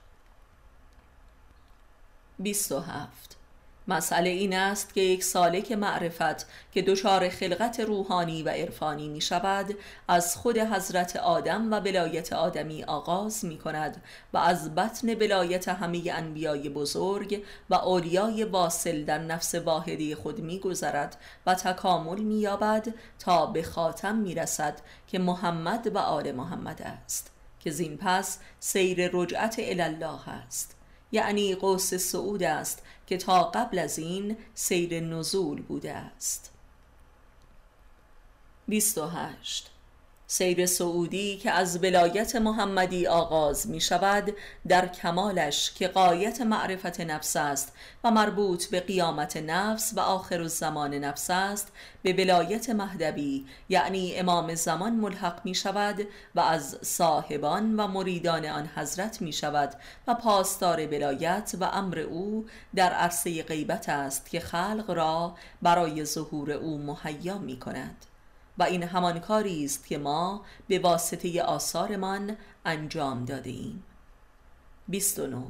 27 2.39 3.36
مسئله 3.89 4.31
این 4.31 4.55
است 4.55 4.95
که 4.95 5.01
یک 5.01 5.25
سالک 5.25 5.73
معرفت 5.73 6.47
که 6.73 6.83
دچار 6.83 7.29
خلقت 7.29 7.81
روحانی 7.81 8.43
و 8.43 8.49
عرفانی 8.49 9.09
می 9.09 9.21
شود 9.21 9.75
از 10.09 10.37
خود 10.37 10.59
حضرت 10.59 11.17
آدم 11.17 11.73
و 11.73 11.81
ولایت 11.81 12.33
آدمی 12.33 12.85
آغاز 12.85 13.45
می 13.45 13.59
کند 13.59 14.03
و 14.33 14.39
از 14.39 14.75
بطن 14.75 15.15
ولایت 15.15 15.69
همه 15.69 16.03
انبیای 16.07 16.69
بزرگ 16.69 17.45
و 17.71 17.75
اولیای 17.75 18.45
واصل 18.45 19.05
در 19.05 19.19
نفس 19.19 19.55
واحدی 19.55 20.15
خود 20.15 20.41
می 20.41 20.59
گذرد 20.59 21.17
و 21.47 21.55
تکامل 21.55 22.19
می 22.19 22.39
یابد 22.41 22.95
تا 23.19 23.47
به 23.47 23.63
خاتم 23.63 24.17
می 24.17 24.35
رسد 24.35 24.81
که 25.07 25.19
محمد 25.19 25.91
و 25.95 25.99
آل 25.99 26.33
محمد 26.33 26.83
است 26.83 27.31
که 27.61 27.71
زین 27.71 27.97
پس 27.97 28.39
سیر 28.61 29.11
رجعت 29.13 29.57
الله 29.59 30.29
است. 30.29 30.77
یعنی 31.13 31.55
قوس 31.55 31.95
صعود 31.95 32.43
است 32.43 32.83
که 33.07 33.17
تا 33.17 33.45
قبل 33.45 33.79
از 33.79 33.99
این 33.99 34.37
سیر 34.55 35.01
نزول 35.01 35.63
بوده 35.63 35.93
است. 35.93 36.53
28 38.69 39.71
سیر 40.29 40.67
سعودی 40.67 41.37
که 41.37 41.51
از 41.51 41.85
ولایت 41.85 42.37
محمدی 42.37 43.07
آغاز 43.07 43.71
می 43.71 43.81
شود 43.81 44.35
در 44.69 44.89
کمالش 44.89 45.73
که 45.73 45.89
قایت 45.89 46.41
معرفت 46.41 47.01
نفس 47.01 47.37
است 47.37 47.73
و 48.05 48.11
مربوط 48.11 48.67
به 48.67 48.81
قیامت 48.81 49.37
نفس 49.37 49.93
و 49.97 50.01
آخر 50.01 50.41
الزمان 50.41 50.95
نفس 50.95 51.31
است 51.31 51.73
به 52.03 52.13
ولایت 52.13 52.71
مهدوی 52.71 53.47
یعنی 53.69 54.15
امام 54.17 54.55
زمان 54.55 54.93
ملحق 54.93 55.41
می 55.45 55.55
شود 55.55 56.09
و 56.35 56.41
از 56.41 56.79
صاحبان 56.83 57.77
و 57.77 57.87
مریدان 57.87 58.47
آن 58.47 58.71
حضرت 58.77 59.23
می 59.23 59.33
شود 59.33 59.75
و 60.07 60.15
پاسدار 60.15 60.87
ولایت 60.87 61.55
و 61.61 61.65
امر 61.65 61.99
او 61.99 62.47
در 62.75 62.93
عرصه 62.93 63.43
غیبت 63.43 63.89
است 63.89 64.31
که 64.31 64.41
خلق 64.41 64.91
را 64.91 65.35
برای 65.63 66.05
ظهور 66.05 66.51
او 66.51 66.79
مهیا 66.79 67.39
می 67.39 67.59
کند 67.59 68.06
و 68.59 68.63
این 68.63 68.83
همان 68.83 69.19
کاری 69.19 69.65
است 69.65 69.87
که 69.87 69.99
ما 69.99 70.45
به 70.69 70.79
واسطه 70.79 71.43
آثارمان 71.43 72.37
انجام 72.65 73.25
داده 73.25 73.51
ایم 73.51 73.85
29 74.89 75.43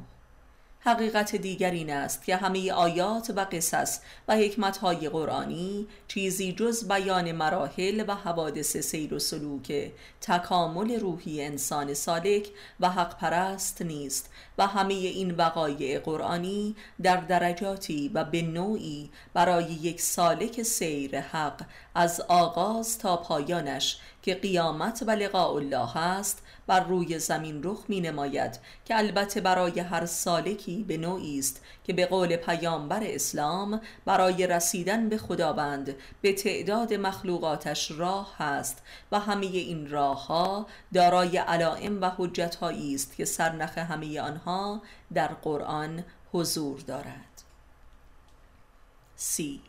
حقیقت 0.80 1.36
دیگر 1.36 1.70
این 1.70 1.90
است 1.90 2.24
که 2.24 2.36
همه 2.36 2.72
آیات 2.72 3.32
و 3.36 3.46
قصص 3.52 4.00
و 4.28 4.36
حکمتهای 4.36 5.08
قرآنی 5.08 5.86
چیزی 6.08 6.52
جز 6.52 6.88
بیان 6.88 7.32
مراحل 7.32 8.04
و 8.08 8.14
حوادث 8.14 8.76
سیر 8.76 9.14
و 9.14 9.18
سلوک 9.18 9.92
تکامل 10.20 11.00
روحی 11.00 11.44
انسان 11.44 11.94
سالک 11.94 12.48
و 12.80 12.90
حق 12.90 13.18
پرست 13.18 13.82
نیست 13.82 14.30
و 14.58 14.66
همه 14.66 14.94
این 14.94 15.30
وقایع 15.30 15.98
قرآنی 15.98 16.76
در 17.02 17.16
درجاتی 17.16 18.10
و 18.14 18.24
به 18.24 18.42
نوعی 18.42 19.10
برای 19.34 19.64
یک 19.64 20.00
سالک 20.00 20.62
سیر 20.62 21.20
حق 21.20 21.62
از 21.94 22.20
آغاز 22.20 22.98
تا 22.98 23.16
پایانش 23.16 23.98
که 24.22 24.34
قیامت 24.34 25.04
و 25.06 25.10
لقاء 25.10 25.54
الله 25.54 25.96
است 25.96 26.42
بر 26.66 26.80
روی 26.80 27.18
زمین 27.18 27.60
رخ 27.64 27.84
می 27.88 28.00
نماید 28.00 28.58
که 28.84 28.98
البته 28.98 29.40
برای 29.40 29.80
هر 29.80 30.06
سالکی 30.06 30.84
به 30.84 30.96
نوعی 30.96 31.38
است 31.38 31.62
که 31.84 31.92
به 31.92 32.06
قول 32.06 32.36
پیامبر 32.36 33.00
اسلام 33.02 33.80
برای 34.04 34.46
رسیدن 34.46 35.08
به 35.08 35.18
خداوند 35.18 35.94
به 36.22 36.32
تعداد 36.32 36.94
مخلوقاتش 36.94 37.90
راه 37.90 38.34
هست 38.38 38.82
و 39.12 39.20
همه 39.20 39.46
این 39.46 39.90
راه 39.90 40.26
ها 40.26 40.66
دارای 40.94 41.36
علائم 41.36 42.00
و 42.00 42.10
حجت 42.16 42.62
است 42.62 43.16
که 43.16 43.24
سرنخ 43.24 43.78
همه 43.78 44.20
آنها 44.20 44.82
در 45.14 45.28
قرآن 45.28 46.04
حضور 46.32 46.80
دارد. 46.80 47.42
سی 49.16 49.60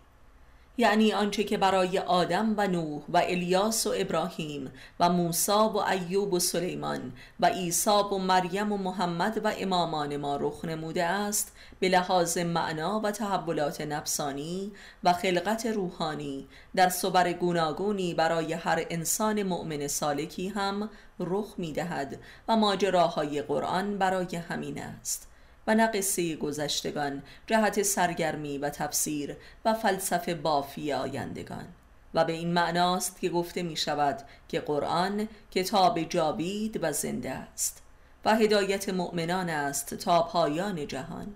یعنی 0.77 1.13
آنچه 1.13 1.43
که 1.43 1.57
برای 1.57 1.99
آدم 1.99 2.53
و 2.57 2.67
نوح 2.67 3.03
و 3.09 3.17
الیاس 3.17 3.87
و 3.87 3.93
ابراهیم 3.97 4.71
و 4.99 5.09
موسی 5.09 5.51
و 5.51 5.77
ایوب 5.77 6.33
و 6.33 6.39
سلیمان 6.39 7.13
و 7.39 7.45
عیسی 7.45 7.89
و 7.89 8.17
مریم 8.17 8.71
و 8.71 8.77
محمد 8.77 9.41
و 9.45 9.53
امامان 9.57 10.17
ما 10.17 10.35
رخ 10.35 10.65
نموده 10.65 11.03
است 11.03 11.55
به 11.79 11.89
لحاظ 11.89 12.37
معنا 12.37 12.99
و 13.03 13.11
تحولات 13.11 13.81
نفسانی 13.81 14.71
و 15.03 15.13
خلقت 15.13 15.65
روحانی 15.65 16.47
در 16.75 16.89
صبر 16.89 17.33
گوناگونی 17.33 18.13
برای 18.13 18.53
هر 18.53 18.85
انسان 18.89 19.43
مؤمن 19.43 19.87
سالکی 19.87 20.47
هم 20.47 20.89
رخ 21.19 21.53
می 21.57 21.73
دهد 21.73 22.19
و 22.47 22.55
ماجراهای 22.55 23.41
قرآن 23.41 23.97
برای 23.97 24.35
همین 24.35 24.81
است. 24.81 25.27
و 25.67 25.75
نه 25.75 25.87
قصه 25.87 26.35
گذشتگان 26.35 27.23
جهت 27.47 27.81
سرگرمی 27.81 28.57
و 28.57 28.69
تفسیر 28.69 29.35
و 29.65 29.73
فلسفه 29.73 30.35
بافی 30.35 30.93
آیندگان. 30.93 31.67
و 32.13 32.25
به 32.25 32.33
این 32.33 32.53
معناست 32.53 33.21
که 33.21 33.29
گفته 33.29 33.63
می 33.63 33.75
شود 33.75 34.19
که 34.49 34.59
قرآن 34.59 35.27
کتاب 35.51 36.01
جاوید 36.01 36.79
و 36.81 36.91
زنده 36.93 37.31
است 37.31 37.81
و 38.25 38.35
هدایت 38.35 38.89
مؤمنان 38.89 39.49
است 39.49 39.93
تا 39.93 40.23
پایان 40.23 40.87
جهان. 40.87 41.33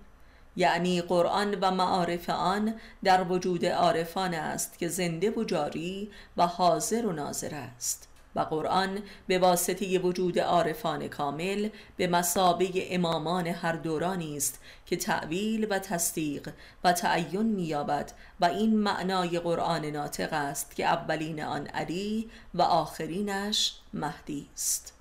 یعنی 0.55 1.01
قرآن 1.01 1.57
و 1.61 1.71
معارف 1.71 2.29
آن 2.29 2.73
در 3.03 3.23
وجود 3.23 3.65
عارفان 3.65 4.33
است 4.33 4.79
که 4.79 4.87
زنده 4.87 5.31
و 5.31 5.43
جاری 5.43 6.11
و 6.37 6.47
حاضر 6.47 7.05
و 7.05 7.11
ناظر 7.11 7.55
است. 7.55 8.07
و 8.35 8.39
قرآن 8.39 8.99
به 9.27 9.39
واسطه 9.39 9.99
وجود 9.99 10.39
عارفان 10.39 11.07
کامل 11.07 11.69
به 11.97 12.07
مسابه 12.07 12.95
امامان 12.95 13.47
هر 13.47 13.73
دورانی 13.73 14.37
است 14.37 14.59
که 14.85 14.95
تعویل 14.95 15.67
و 15.69 15.79
تصدیق 15.79 16.49
و 16.83 16.93
تعین 16.93 17.45
مییابد 17.45 18.11
و 18.39 18.45
این 18.45 18.77
معنای 18.77 19.39
قرآن 19.39 19.85
ناطق 19.85 20.33
است 20.33 20.75
که 20.75 20.85
اولین 20.85 21.43
آن 21.43 21.67
علی 21.67 22.29
و 22.53 22.61
آخرینش 22.61 23.73
مهدی 23.93 24.47
است. 24.53 24.93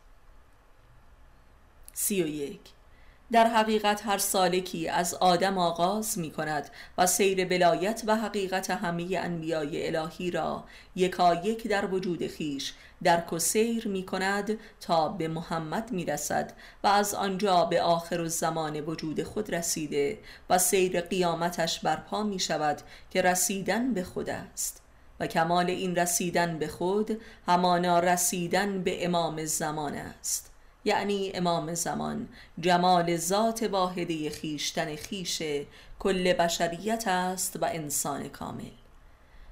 سی 1.93 2.23
و 2.23 2.27
یک. 2.27 2.61
در 3.33 3.47
حقیقت 3.47 4.07
هر 4.07 4.19
سالکی 4.19 4.89
از 4.89 5.15
آدم 5.15 5.59
آغاز 5.59 6.19
می 6.19 6.31
کند 6.31 6.71
و 6.99 7.07
سیر 7.07 7.45
بلایت 7.45 8.03
و 8.07 8.17
حقیقت 8.17 8.71
همه 8.71 9.19
انبیای 9.19 9.97
الهی 9.97 10.31
را 10.31 10.65
یکایک 10.97 11.69
در 11.69 11.87
وجود 11.87 12.27
خیش 12.27 12.75
درک 13.03 13.33
و 13.33 13.39
سیر 13.39 13.89
می 13.89 14.07
کند 14.07 14.59
تا 14.81 15.09
به 15.09 15.29
محمد 15.29 15.93
می 15.93 16.05
رسد 16.05 16.53
و 16.85 16.87
از 16.87 17.15
آنجا 17.15 17.65
به 17.65 17.83
آخر 17.83 18.27
زمان 18.27 18.81
وجود 18.81 19.23
خود 19.23 19.55
رسیده 19.55 20.19
و 20.51 20.59
سیر 20.59 21.01
قیامتش 21.01 21.81
برپا 21.81 22.23
می 22.23 22.39
شود 22.39 22.81
که 23.11 23.23
رسیدن 23.23 23.95
به 23.95 24.05
خود 24.05 24.31
است. 24.31 24.83
و 25.21 25.27
کمال 25.27 25.71
این 25.71 25.97
رسیدن 25.97 26.59
به 26.59 26.69
خود 26.69 27.21
همانا 27.47 28.01
رسیدن 28.01 28.83
به 28.83 29.05
امام 29.05 29.45
زمان 29.45 29.95
است. 29.95 30.53
یعنی 30.85 31.33
امام 31.35 31.75
زمان 31.75 32.29
جمال 32.61 33.17
ذات 33.17 33.63
واحده 33.63 34.31
خیشتن 34.31 34.97
خیش 34.97 35.43
کل 35.99 36.33
بشریت 36.33 37.05
است 37.09 37.57
و 37.63 37.65
انسان 37.65 38.29
کامل. 38.29 38.80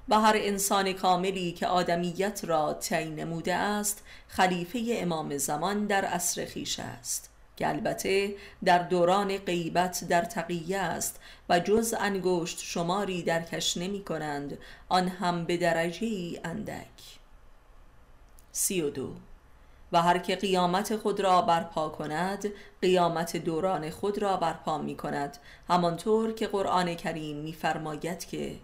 و 0.09 0.21
هر 0.21 0.35
انسان 0.37 0.93
کاملی 0.93 1.51
که 1.51 1.67
آدمیت 1.67 2.41
را 2.43 2.73
تعیین 2.73 3.15
نموده 3.15 3.55
است 3.55 4.03
خلیفه 4.27 4.85
امام 4.89 5.37
زمان 5.37 5.85
در 5.85 6.05
عصر 6.05 6.45
خیش 6.45 6.79
است. 6.79 7.29
که 7.57 7.69
البته 7.69 8.35
در 8.65 8.79
دوران 8.79 9.37
غیبت 9.37 10.03
در 10.09 10.21
تقیه 10.21 10.77
است 10.77 11.19
و 11.49 11.59
جز 11.59 11.95
انگشت 11.99 12.59
شماری 12.59 13.23
درکش 13.23 13.77
نمی 13.77 14.03
کنند 14.03 14.57
آن 14.89 15.07
هم 15.07 15.45
به 15.45 15.57
درجه 15.57 16.07
اندک. 16.43 17.19
سی 18.51 18.81
و 18.81 18.89
دو. 18.89 19.13
و 19.91 20.01
هر 20.01 20.17
که 20.17 20.35
قیامت 20.35 20.95
خود 20.95 21.19
را 21.19 21.41
برپا 21.41 21.89
کند 21.89 22.45
قیامت 22.81 23.37
دوران 23.37 23.89
خود 23.89 24.17
را 24.17 24.37
برپا 24.37 24.77
می 24.77 24.95
کند. 24.95 25.37
همانطور 25.67 26.33
که 26.33 26.47
قرآن 26.47 26.95
کریم 26.95 27.37
میفرماید 27.37 28.25
که 28.25 28.55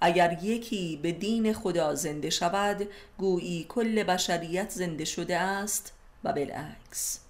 اگر 0.00 0.38
یکی 0.42 0.96
به 1.02 1.12
دین 1.12 1.52
خدا 1.52 1.94
زنده 1.94 2.30
شود 2.30 2.88
گویی 3.18 3.66
کل 3.68 4.02
بشریت 4.02 4.70
زنده 4.70 5.04
شده 5.04 5.38
است 5.38 5.92
و 6.24 6.32
بالعکس. 6.32 7.20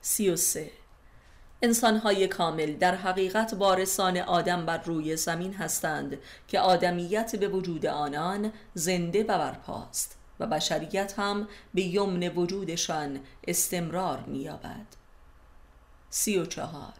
سی 0.00 0.30
و 0.30 0.36
سه. 0.36 0.70
انسانهای 1.62 2.28
کامل 2.28 2.76
در 2.76 2.94
حقیقت 2.94 3.54
وارثان 3.58 4.16
آدم 4.16 4.66
بر 4.66 4.82
روی 4.82 5.16
زمین 5.16 5.54
هستند 5.54 6.18
که 6.48 6.60
آدمیت 6.60 7.36
به 7.36 7.48
وجود 7.48 7.86
آنان 7.86 8.52
زنده 8.74 9.22
و 9.22 9.26
برپاست 9.26 10.16
و 10.40 10.46
بشریت 10.46 11.14
هم 11.18 11.48
به 11.74 11.82
یمن 11.82 12.28
وجودشان 12.28 13.20
استمرار 13.46 14.20
مییابد. 14.26 14.86
سی 16.10 16.38
و 16.38 16.46
چهار. 16.46 16.92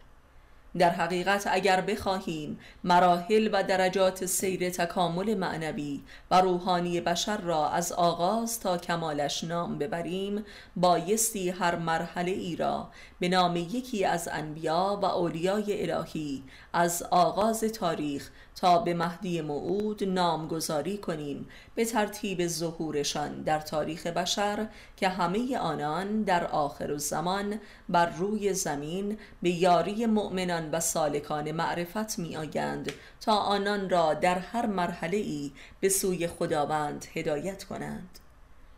در 0.77 0.89
حقیقت 0.89 1.47
اگر 1.51 1.81
بخواهیم 1.81 2.59
مراحل 2.83 3.49
و 3.53 3.63
درجات 3.63 4.25
سیر 4.25 4.69
تکامل 4.69 5.33
معنوی 5.33 6.01
و 6.31 6.41
روحانی 6.41 7.01
بشر 7.01 7.37
را 7.37 7.69
از 7.69 7.91
آغاز 7.91 8.59
تا 8.59 8.77
کمالش 8.77 9.43
نام 9.43 9.77
ببریم 9.77 10.45
بایستی 10.75 11.49
هر 11.49 11.75
مرحله 11.75 12.31
ای 12.31 12.55
را 12.55 12.89
به 13.19 13.29
نام 13.29 13.55
یکی 13.55 14.05
از 14.05 14.29
انبیا 14.31 14.99
و 15.01 15.05
اولیای 15.05 15.91
الهی 15.91 16.43
از 16.73 17.03
آغاز 17.03 17.59
تاریخ 17.59 18.29
تا 18.55 18.77
به 18.77 18.93
مهدی 18.93 19.41
موعود 19.41 20.03
نامگذاری 20.03 20.97
کنیم 20.97 21.47
به 21.75 21.85
ترتیب 21.85 22.47
ظهورشان 22.47 23.41
در 23.41 23.59
تاریخ 23.59 24.07
بشر 24.07 24.67
که 24.97 25.09
همه 25.09 25.57
آنان 25.57 26.23
در 26.23 26.45
آخر 26.45 26.91
الزمان 26.91 27.59
بر 27.89 28.09
روی 28.09 28.53
زمین 28.53 29.17
به 29.41 29.49
یاری 29.49 30.05
مؤمنان 30.05 30.71
و 30.71 30.79
سالکان 30.79 31.51
معرفت 31.51 32.19
می 32.19 32.37
آگند 32.37 32.91
تا 33.21 33.33
آنان 33.33 33.89
را 33.89 34.13
در 34.13 34.39
هر 34.39 34.65
مرحله 34.65 35.17
ای 35.17 35.51
به 35.79 35.89
سوی 35.89 36.27
خداوند 36.27 37.05
هدایت 37.13 37.63
کنند. 37.63 38.19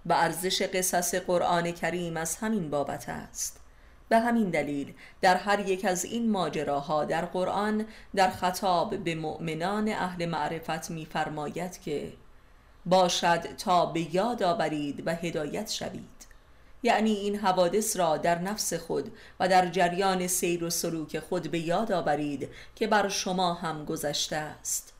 و 0.05 0.13
ارزش 0.13 0.61
قصص 0.61 1.15
قرآن 1.15 1.71
کریم 1.71 2.17
از 2.17 2.35
همین 2.35 2.69
بابت 2.69 3.09
است. 3.09 3.60
به 4.11 4.19
همین 4.19 4.49
دلیل 4.49 4.93
در 5.21 5.35
هر 5.35 5.59
یک 5.69 5.85
از 5.85 6.05
این 6.05 6.31
ماجراها 6.31 7.05
در 7.05 7.25
قرآن 7.25 7.85
در 8.15 8.29
خطاب 8.29 8.97
به 9.03 9.15
مؤمنان 9.15 9.89
اهل 9.89 10.25
معرفت 10.25 10.91
می‌فرماید 10.91 11.81
که 11.81 12.13
باشد 12.85 13.55
تا 13.55 13.85
به 13.85 14.15
یاد 14.15 14.43
آورید 14.43 15.03
و 15.07 15.15
هدایت 15.15 15.71
شوید. 15.71 16.27
یعنی 16.83 17.11
این 17.11 17.35
حوادث 17.35 17.97
را 17.97 18.17
در 18.17 18.39
نفس 18.39 18.73
خود 18.73 19.11
و 19.39 19.47
در 19.47 19.69
جریان 19.69 20.27
سیر 20.27 20.63
و 20.63 20.69
سلوک 20.69 21.19
خود 21.19 21.51
به 21.51 21.59
یاد 21.59 21.91
آورید 21.91 22.49
که 22.75 22.87
بر 22.87 23.09
شما 23.09 23.53
هم 23.53 23.85
گذشته 23.85 24.35
است 24.35 24.93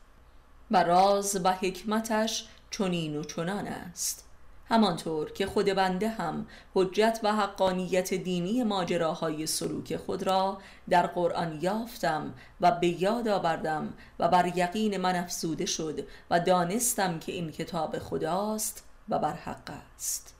و 0.70 0.82
راز 0.82 1.40
و 1.44 1.52
حکمتش 1.52 2.46
چنین 2.70 3.16
و 3.16 3.24
چنان 3.24 3.66
است. 3.66 4.31
همانطور 4.72 5.32
که 5.32 5.46
خود 5.46 5.66
بنده 5.66 6.08
هم 6.08 6.46
حجت 6.74 7.20
و 7.22 7.32
حقانیت 7.32 8.14
دینی 8.14 8.64
ماجراهای 8.64 9.46
سلوک 9.46 9.96
خود 9.96 10.22
را 10.22 10.58
در 10.88 11.06
قرآن 11.06 11.58
یافتم 11.62 12.34
و 12.60 12.70
به 12.70 13.02
یاد 13.02 13.28
آوردم 13.28 13.92
و 14.18 14.28
بر 14.28 14.52
یقین 14.56 14.96
من 14.96 15.16
افزوده 15.16 15.66
شد 15.66 16.06
و 16.30 16.40
دانستم 16.40 17.18
که 17.18 17.32
این 17.32 17.50
کتاب 17.50 17.98
خداست 17.98 18.84
و 19.08 19.18
بر 19.18 19.34
حق 19.34 19.70
است. 19.96 20.34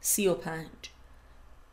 سی 0.00 0.28
و 0.28 0.34
پنج. 0.34 0.89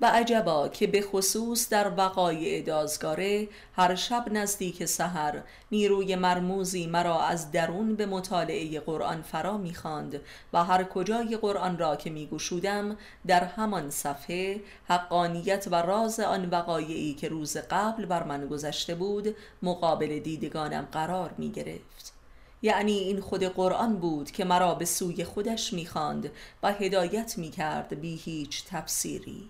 و 0.02 0.06
عجبا 0.06 0.68
که 0.68 0.88
به 0.88 1.02
خصوص 1.02 1.70
در 1.70 1.92
وقایع 1.98 2.62
دازگاره 2.62 3.48
هر 3.76 3.96
شب 3.96 4.26
نزدیک 4.32 4.86
سحر 4.86 5.42
نیروی 5.72 6.16
مرموزی 6.16 6.88
مرا 6.88 7.22
از 7.22 7.52
درون 7.52 7.96
به 7.96 8.06
مطالعه 8.06 8.80
قرآن 8.80 9.22
فرا 9.22 9.58
می‌خواند 9.58 10.22
و 10.54 10.64
هر 10.64 10.84
کجای 10.84 11.38
قرآن 11.38 11.78
را 11.78 11.96
که 11.96 12.10
میگشودم 12.10 12.98
در 13.28 13.44
همان 13.44 13.90
صفحه 13.90 14.62
حقانیت 14.88 15.68
و 15.72 15.76
راز 15.76 16.20
آن 16.20 16.50
وقایعی 16.50 17.14
که 17.14 17.30
روز 17.30 17.58
قبل 17.58 18.06
بر 18.06 18.24
من 18.24 18.48
گذشته 18.48 18.96
بود 18.96 19.36
مقابل 19.64 20.20
دیدگانم 20.20 20.88
قرار 20.92 21.34
می‌گرفت. 21.38 22.14
یعنی 22.62 22.98
این 22.98 23.22
خود 23.22 23.44
قرآن 23.44 23.98
بود 23.98 24.32
که 24.32 24.46
مرا 24.46 24.76
به 24.76 24.86
سوی 24.86 25.24
خودش 25.24 25.74
می‌خواند 25.74 26.32
و 26.64 26.74
هدایت 26.74 27.38
می‌کرد 27.38 28.00
بی 28.02 28.16
هیچ 28.16 28.66
تفسیری. 28.66 29.50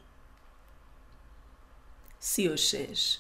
سی 2.28 2.48
و 2.48 2.58
شش. 2.58 3.18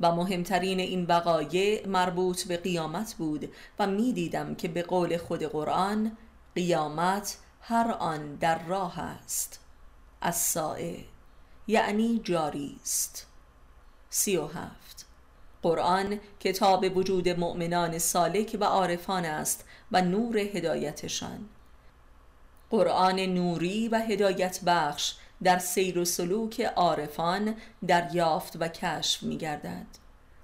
و 0.00 0.12
مهمترین 0.12 0.80
این 0.80 1.04
وقایع 1.04 1.86
مربوط 1.86 2.42
به 2.42 2.56
قیامت 2.56 3.14
بود 3.14 3.52
و 3.78 3.86
می‌دیدم 3.86 4.54
که 4.54 4.68
به 4.68 4.82
قول 4.82 5.16
خود 5.16 5.42
قرآن 5.42 6.16
قیامت 6.54 7.38
هر 7.60 7.90
آن 7.90 8.34
در 8.34 8.64
راه 8.64 8.98
است. 8.98 9.60
از 10.20 10.58
یعنی 11.66 12.20
جاری 12.24 12.76
است. 12.82 13.26
سی 14.10 14.36
و 14.36 14.46
هفت. 14.46 15.06
قرآن 15.62 16.20
کتاب 16.40 16.96
وجود 16.96 17.28
مؤمنان 17.28 17.98
سالک 17.98 18.56
و 18.60 18.64
عارفان 18.64 19.24
است 19.24 19.64
و 19.92 20.02
نور 20.02 20.38
هدایتشان. 20.38 21.48
قرآن 22.70 23.20
نوری 23.20 23.88
و 23.88 23.98
هدایت 23.98 24.60
بخش 24.66 25.14
در 25.42 25.58
سیر 25.58 25.98
و 25.98 26.04
سلوک 26.04 26.60
عارفان 26.60 27.54
در 27.86 28.14
یافت 28.14 28.56
و 28.60 28.68
کشف 28.68 29.22
می 29.22 29.36
گردد 29.36 29.86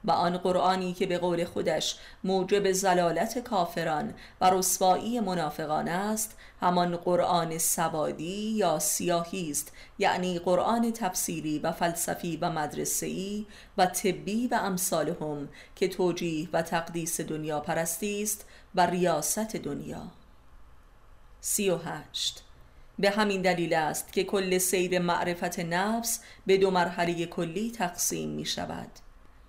و 0.05 0.11
آن 0.11 0.39
قرآنی 0.39 0.93
که 0.93 1.07
به 1.07 1.19
قول 1.19 1.45
خودش 1.45 1.97
موجب 2.25 2.73
زلالت 2.73 3.39
کافران 3.39 4.15
و 4.41 4.51
رسوایی 4.51 5.21
منافقان 5.21 5.89
است 5.89 6.37
همان 6.61 6.97
قرآن 6.97 7.59
سوادی 7.59 8.51
یا 8.51 8.79
سیاهی 8.79 9.51
است 9.51 9.73
یعنی 9.99 10.39
قرآن 10.39 10.93
تفسیری 10.93 11.59
و 11.59 11.73
فلسفی 11.73 12.37
و 12.37 12.51
مدرسه‌ای 12.51 13.47
و 13.79 13.87
طبی 13.87 14.47
و 14.47 14.55
امثالهم 14.55 15.49
که 15.77 15.89
توجیه 15.89 16.49
و 16.53 16.63
تقدیس 16.63 17.21
دنیا 17.21 17.61
پرستی 17.61 18.23
است 18.23 18.45
و 18.75 18.87
ریاست 18.87 19.57
دنیا. 19.57 20.03
سی 21.41 21.71
و 21.71 21.77
هشت 21.77 22.46
به 22.99 23.11
همین 23.11 23.43
دلیل 23.43 23.75
است 23.75 24.13
که 24.13 24.25
کل 24.25 24.59
سیر 24.59 24.99
معرفت 24.99 25.59
نفس 25.59 26.21
به 26.47 26.57
دو 26.57 26.71
مرحله 26.71 27.27
کلی 27.27 27.71
تقسیم 27.71 28.29
می 28.29 28.45
شود. 28.45 28.91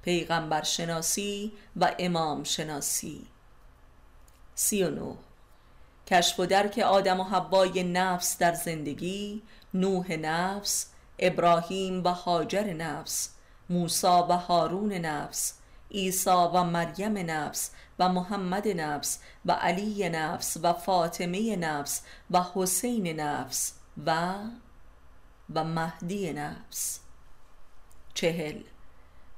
پیغمبر 0.02 0.64
شناسی 0.64 1.52
و 1.76 1.96
امام 2.00 2.44
شناسی. 2.44 3.28
سی 4.56 4.84
و 4.84 4.90
نو 4.90 5.16
کشف 6.08 6.40
و 6.40 6.46
درک 6.46 6.80
آدم 6.80 7.20
و 7.20 7.24
حوای 7.24 7.84
نفس 7.84 8.38
در 8.38 8.54
زندگی 8.54 9.42
نوح 9.74 10.14
نفس 10.14 10.88
ابراهیم 11.20 12.04
و 12.04 12.08
هاجر 12.08 12.74
نفس 12.74 13.30
موسا 13.70 14.28
و 14.30 14.32
هارون 14.32 14.94
نفس 14.94 15.54
عیسی 15.92 16.30
و 16.30 16.64
مریم 16.64 17.18
نفس 17.18 17.72
و 18.00 18.10
محمد 18.10 18.68
نفس 18.68 19.20
و 19.46 19.52
علی 19.52 20.10
نفس 20.10 20.58
و 20.64 20.74
فاطمه 20.74 21.56
نفس 21.56 22.02
و 22.32 22.44
حسین 22.54 23.20
نفس 23.20 23.74
و 24.06 24.36
و 25.56 25.64
مهدی 25.64 26.34
نفس. 26.34 27.00
چهل. 28.14 28.64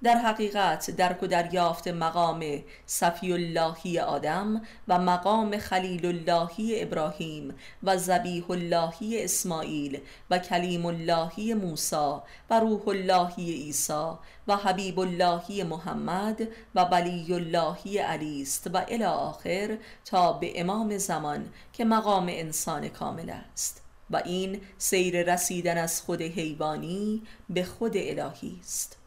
در 0.03 0.17
حقیقت 0.17 0.91
درک 0.91 1.23
و 1.23 1.27
دریافت 1.27 1.88
مقام 1.88 2.63
صفی 2.85 3.33
اللهی 3.33 3.99
آدم 3.99 4.62
و 4.88 4.99
مقام 4.99 5.57
خلیل 5.57 6.05
اللهی 6.05 6.81
ابراهیم 6.81 7.55
و 7.83 7.97
زبیح 7.97 8.51
اللهی 8.51 9.23
اسماعیل 9.23 9.99
و 10.29 10.39
کلیم 10.39 10.85
اللهی 10.85 11.53
موسی 11.53 12.15
و 12.49 12.59
روح 12.59 12.88
اللهی 12.88 13.51
عیسی 13.51 14.12
و 14.47 14.55
حبیب 14.55 14.99
اللهی 14.99 15.63
محمد 15.63 16.47
و 16.75 16.83
ولی 16.83 17.33
اللهی 17.33 17.97
علی 17.97 18.41
است 18.41 18.69
و 18.73 18.81
الی 18.88 19.03
آخر 19.03 19.77
تا 20.05 20.33
به 20.33 20.62
امام 20.62 20.97
زمان 20.97 21.49
که 21.73 21.85
مقام 21.85 22.25
انسان 22.29 22.89
کامل 22.89 23.29
است. 23.29 23.81
و 24.12 24.21
این 24.25 24.62
سیر 24.77 25.33
رسیدن 25.33 25.77
از 25.77 26.01
خود 26.01 26.21
حیوانی 26.21 27.21
به 27.49 27.63
خود 27.63 27.93
الهی 27.95 28.59
است. 28.62 28.98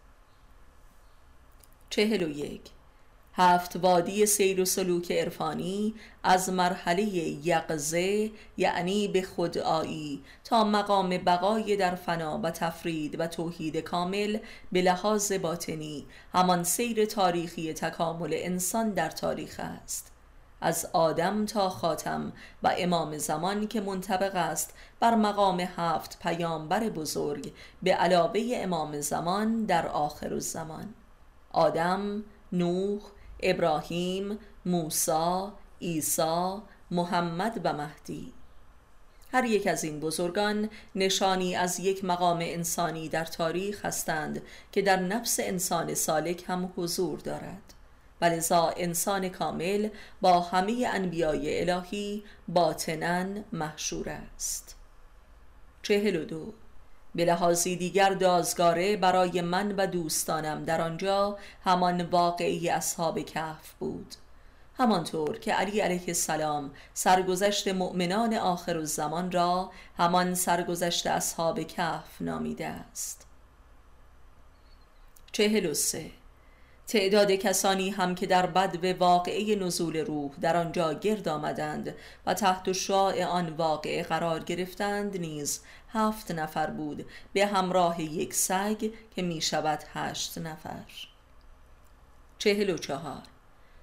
چهل 1.93 2.23
و 2.23 2.29
یک. 2.29 2.61
هفت 3.35 3.77
وادی 3.77 4.27
سیر 4.27 4.61
و 4.61 4.65
سلوک 4.65 5.13
عرفانی 5.13 5.95
از 6.23 6.51
مرحله 6.51 7.03
یقزه 7.47 8.31
یعنی 8.57 9.09
به 9.09 9.23
خودآیی 9.23 10.23
تا 10.45 10.65
مقام 10.65 11.09
بقای 11.09 11.77
در 11.77 11.95
فنا 11.95 12.41
و 12.43 12.51
تفرید 12.51 13.21
و 13.21 13.27
توحید 13.27 13.77
کامل 13.77 14.39
به 14.73 14.83
لحاظ 14.83 15.33
باطنی 15.33 16.07
همان 16.33 16.65
سیر 16.65 17.05
تاریخی 17.05 17.73
تکامل 17.73 18.31
انسان 18.33 18.91
در 18.91 19.11
تاریخ 19.11 19.61
است. 19.61 20.13
از 20.61 20.89
آدم 20.93 21.47
تا 21.47 21.69
خاتم 21.69 22.33
و 22.63 22.75
امام 22.79 23.19
زمان 23.19 23.69
که 23.69 23.81
منطبق 23.81 24.35
است 24.35 24.75
بر 25.01 25.15
مقام 25.15 25.61
هفت 25.61 26.19
پیامبر 26.23 26.89
بزرگ 26.89 27.53
به 27.83 27.95
علاوه 27.95 28.41
امام 28.55 29.01
زمان 29.01 29.65
در 29.65 29.89
آخر 29.89 30.35
الزمان. 30.35 30.95
آدم، 31.53 32.25
نوح، 32.53 33.01
ابراهیم، 33.41 34.39
موسا، 34.67 35.53
عیسی، 35.81 36.63
محمد 36.91 37.61
و 37.65 37.73
مهدی. 37.73 38.33
هر 39.33 39.45
یک 39.45 39.67
از 39.67 39.85
این 39.85 40.01
بزرگان 40.01 40.71
نشانی 40.95 41.57
از 41.57 41.81
یک 41.81 42.05
مقام 42.05 42.39
انسانی 42.43 43.09
در 43.09 43.25
تاریخ 43.25 43.85
هستند 43.85 44.43
که 44.73 44.83
در 44.83 44.97
نفس 44.97 45.41
انسان 45.41 45.95
سالک 45.95 46.45
هم 46.47 46.73
حضور 46.77 47.19
دارد. 47.19 47.75
ولذا 48.21 48.75
انسان 48.77 49.29
کامل 49.29 49.89
با 50.21 50.41
همه 50.41 50.89
انبیای 50.93 51.71
الهی 51.71 52.25
باطنا 52.49 53.27
محشور 53.53 54.09
است. 54.09 54.77
چهل 55.83 56.17
و 56.17 56.25
دو 56.25 56.53
به 57.15 57.25
لحاظی 57.25 57.77
دیگر 57.77 58.11
دازگاره 58.11 58.97
برای 58.97 59.41
من 59.41 59.73
و 59.73 59.87
دوستانم 59.87 60.65
در 60.65 60.81
آنجا 60.81 61.39
همان 61.65 62.03
واقعی 62.03 62.69
اصحاب 62.69 63.25
کهف 63.25 63.73
بود. 63.73 64.15
همانطور 64.79 65.39
که 65.39 65.53
علی 65.53 65.81
علیه 65.81 66.05
السلام 66.09 66.71
سرگذشت 66.95 67.69
مؤمنان 67.69 68.35
آخر 68.35 68.77
الزمان 68.77 69.33
را 69.33 69.71
همان 69.99 70.35
سرگذشت 70.35 71.07
اصحاب 71.07 71.63
کهف 71.67 72.23
نامیده 72.23 72.67
است. 72.67 73.27
چهل 75.33 75.67
و 75.67 75.75
سه 75.75 76.11
تعداد 76.87 77.33
کسانی 77.33 77.91
هم 77.91 78.15
که 78.15 78.27
در 78.27 78.47
بد 78.47 78.85
واقعه 79.01 79.57
نزول 79.57 79.97
روح 79.97 80.31
در 80.41 80.57
آنجا 80.57 80.93
گرد 80.93 81.29
آمدند 81.29 81.95
و 82.27 82.35
تحت 82.35 82.73
شاع 82.73 83.25
آن 83.25 83.49
واقعه 83.49 84.03
قرار 84.03 84.45
گرفتند 84.45 85.17
نیز 85.17 85.61
هفت 85.93 86.31
نفر 86.31 86.71
بود 86.71 87.07
به 87.33 87.47
همراه 87.47 88.03
یک 88.03 88.35
سگ 88.35 88.91
که 89.17 89.23
می 89.23 89.41
شود 89.41 89.83
هشت 89.95 90.39
نفر. 90.39 90.85
چهل 92.39 92.71
و 92.71 92.79
چهار. 92.79 93.23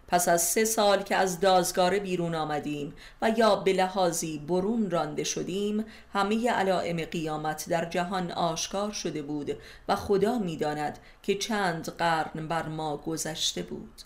پس 0.10 0.28
از 0.28 0.42
سه 0.42 0.66
سال 0.66 1.04
که 1.04 1.16
از 1.16 1.40
دازگاره 1.40 2.00
بیرون 2.00 2.36
آمدیم 2.36 2.94
و 3.22 3.32
یا 3.38 3.56
به 3.56 3.74
لحاظی 3.74 4.40
برون 4.40 4.90
رانده 4.90 5.24
شدیم 5.24 5.86
همه 6.14 6.50
علائم 6.50 7.06
قیامت 7.06 7.70
در 7.70 7.86
جهان 7.86 8.32
آشکار 8.32 8.92
شده 8.92 9.22
بود 9.22 9.58
و 9.88 9.96
خدا 9.96 10.40
می‌داند 10.40 11.00
که 11.24 11.36
چند 11.36 11.90
قرن 11.90 12.48
بر 12.48 12.68
ما 12.68 12.98
گذشته 12.98 13.62
بود. 13.62 14.02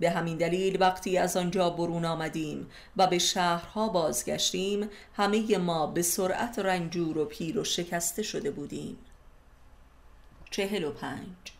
به 0.00 0.10
همین 0.10 0.36
دلیل 0.36 0.80
وقتی 0.80 1.18
از 1.18 1.36
آنجا 1.36 1.70
برون 1.70 2.04
آمدیم 2.04 2.70
و 2.96 3.06
به 3.06 3.18
شهرها 3.18 3.88
بازگشتیم 3.88 4.88
همه 5.14 5.58
ما 5.58 5.86
به 5.86 6.02
سرعت 6.02 6.58
رنجور 6.58 7.18
و 7.18 7.24
پیر 7.24 7.58
و 7.58 7.64
شکسته 7.64 8.22
شده 8.22 8.50
بودیم. 8.50 8.98
چهل 10.50 10.84
و 10.84 10.90
پنج. 10.90 11.55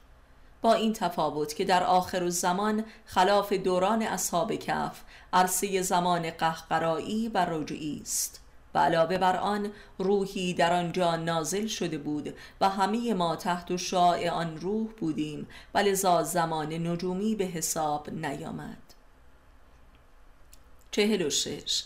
با 0.67 0.75
این 0.75 0.93
تفاوت 0.93 1.55
که 1.55 1.65
در 1.65 1.85
آخر 1.85 2.29
زمان 2.29 2.85
خلاف 3.05 3.53
دوران 3.53 4.03
اصحاب 4.03 4.55
کف 4.55 5.01
عرصه 5.33 5.83
زمان 5.83 6.31
قهقرایی 6.31 7.29
و 7.29 7.39
رجعی 7.39 8.01
است. 8.03 8.41
و 8.75 8.79
علاوه 8.79 9.19
بر 9.19 9.37
آن 9.37 9.73
روحی 9.99 10.55
در 10.55 10.73
آنجا 10.73 11.17
نازل 11.17 11.67
شده 11.67 11.99
بود 11.99 12.35
و 12.61 12.69
همه 12.69 13.15
ما 13.15 13.37
تحت 13.37 13.77
شاع 13.77 14.29
آن 14.29 14.57
روح 14.57 14.87
بودیم 14.87 15.49
و 15.75 15.79
لذا 15.79 16.23
زمان 16.23 16.73
نجومی 16.73 17.35
به 17.35 17.45
حساب 17.45 18.11
نیامد. 18.11 18.95
چهل 20.91 21.23
و 21.23 21.31
شش 21.31 21.85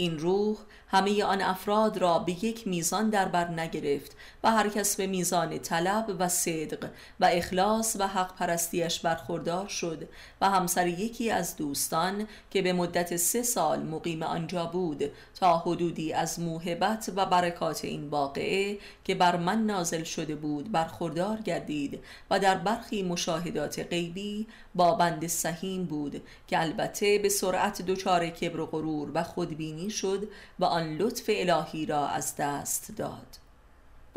این 0.00 0.18
روح 0.18 0.56
همه 0.88 1.24
آن 1.24 1.40
افراد 1.40 1.98
را 1.98 2.18
به 2.18 2.44
یک 2.44 2.66
میزان 2.66 3.10
در 3.10 3.28
بر 3.28 3.48
نگرفت 3.48 4.16
و 4.44 4.50
هر 4.50 4.68
کس 4.68 4.96
به 4.96 5.06
میزان 5.06 5.58
طلب 5.58 6.16
و 6.18 6.28
صدق 6.28 6.90
و 7.20 7.24
اخلاص 7.32 7.96
و 7.98 8.06
حق 8.06 8.36
پرستیش 8.36 9.00
برخوردار 9.00 9.68
شد 9.68 10.08
و 10.40 10.50
همسر 10.50 10.86
یکی 10.86 11.30
از 11.30 11.56
دوستان 11.56 12.26
که 12.50 12.62
به 12.62 12.72
مدت 12.72 13.16
سه 13.16 13.42
سال 13.42 13.82
مقیم 13.82 14.22
آنجا 14.22 14.66
بود 14.66 15.04
تا 15.34 15.58
حدودی 15.58 16.12
از 16.12 16.40
موهبت 16.40 17.12
و 17.16 17.26
برکات 17.26 17.84
این 17.84 18.08
واقعه 18.08 18.78
که 19.04 19.14
بر 19.14 19.36
من 19.36 19.66
نازل 19.66 20.02
شده 20.02 20.34
بود 20.34 20.72
برخوردار 20.72 21.36
گردید 21.40 22.00
و 22.30 22.38
در 22.38 22.54
برخی 22.54 23.02
مشاهدات 23.02 23.86
غیبی 23.90 24.46
با 24.74 24.94
بند 24.94 25.26
سهیم 25.26 25.84
بود 25.84 26.22
که 26.46 26.60
البته 26.60 27.18
به 27.18 27.28
سرعت 27.28 27.82
دچار 27.82 28.28
کبر 28.28 28.60
و 28.60 28.66
غرور 28.66 29.10
و 29.14 29.22
خودبینی 29.22 29.89
شد 29.90 30.28
و 30.58 30.64
آن 30.64 30.96
لطف 30.96 31.24
الهی 31.28 31.86
را 31.86 32.08
از 32.08 32.36
دست 32.36 32.92
داد. 32.96 33.36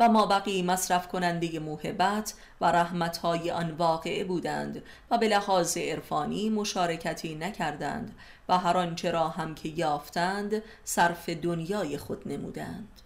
و 0.00 0.08
ما 0.08 0.26
بقی 0.26 0.62
مصرف 0.62 1.08
کننده 1.08 1.58
موهبت 1.58 2.34
و 2.60 2.72
رحمتهای 2.72 3.50
آن 3.50 3.70
واقعه 3.70 4.24
بودند 4.24 4.82
و 5.10 5.18
به 5.18 5.28
لحاظ 5.28 5.76
عرفانی 5.76 6.50
مشارکتی 6.50 7.34
نکردند 7.34 8.14
و 8.48 8.58
هر 8.58 8.76
آنچه 8.76 9.10
را 9.10 9.28
هم 9.28 9.54
که 9.54 9.68
یافتند 9.68 10.62
صرف 10.84 11.28
دنیای 11.28 11.98
خود 11.98 12.28
نمودند. 12.28 13.00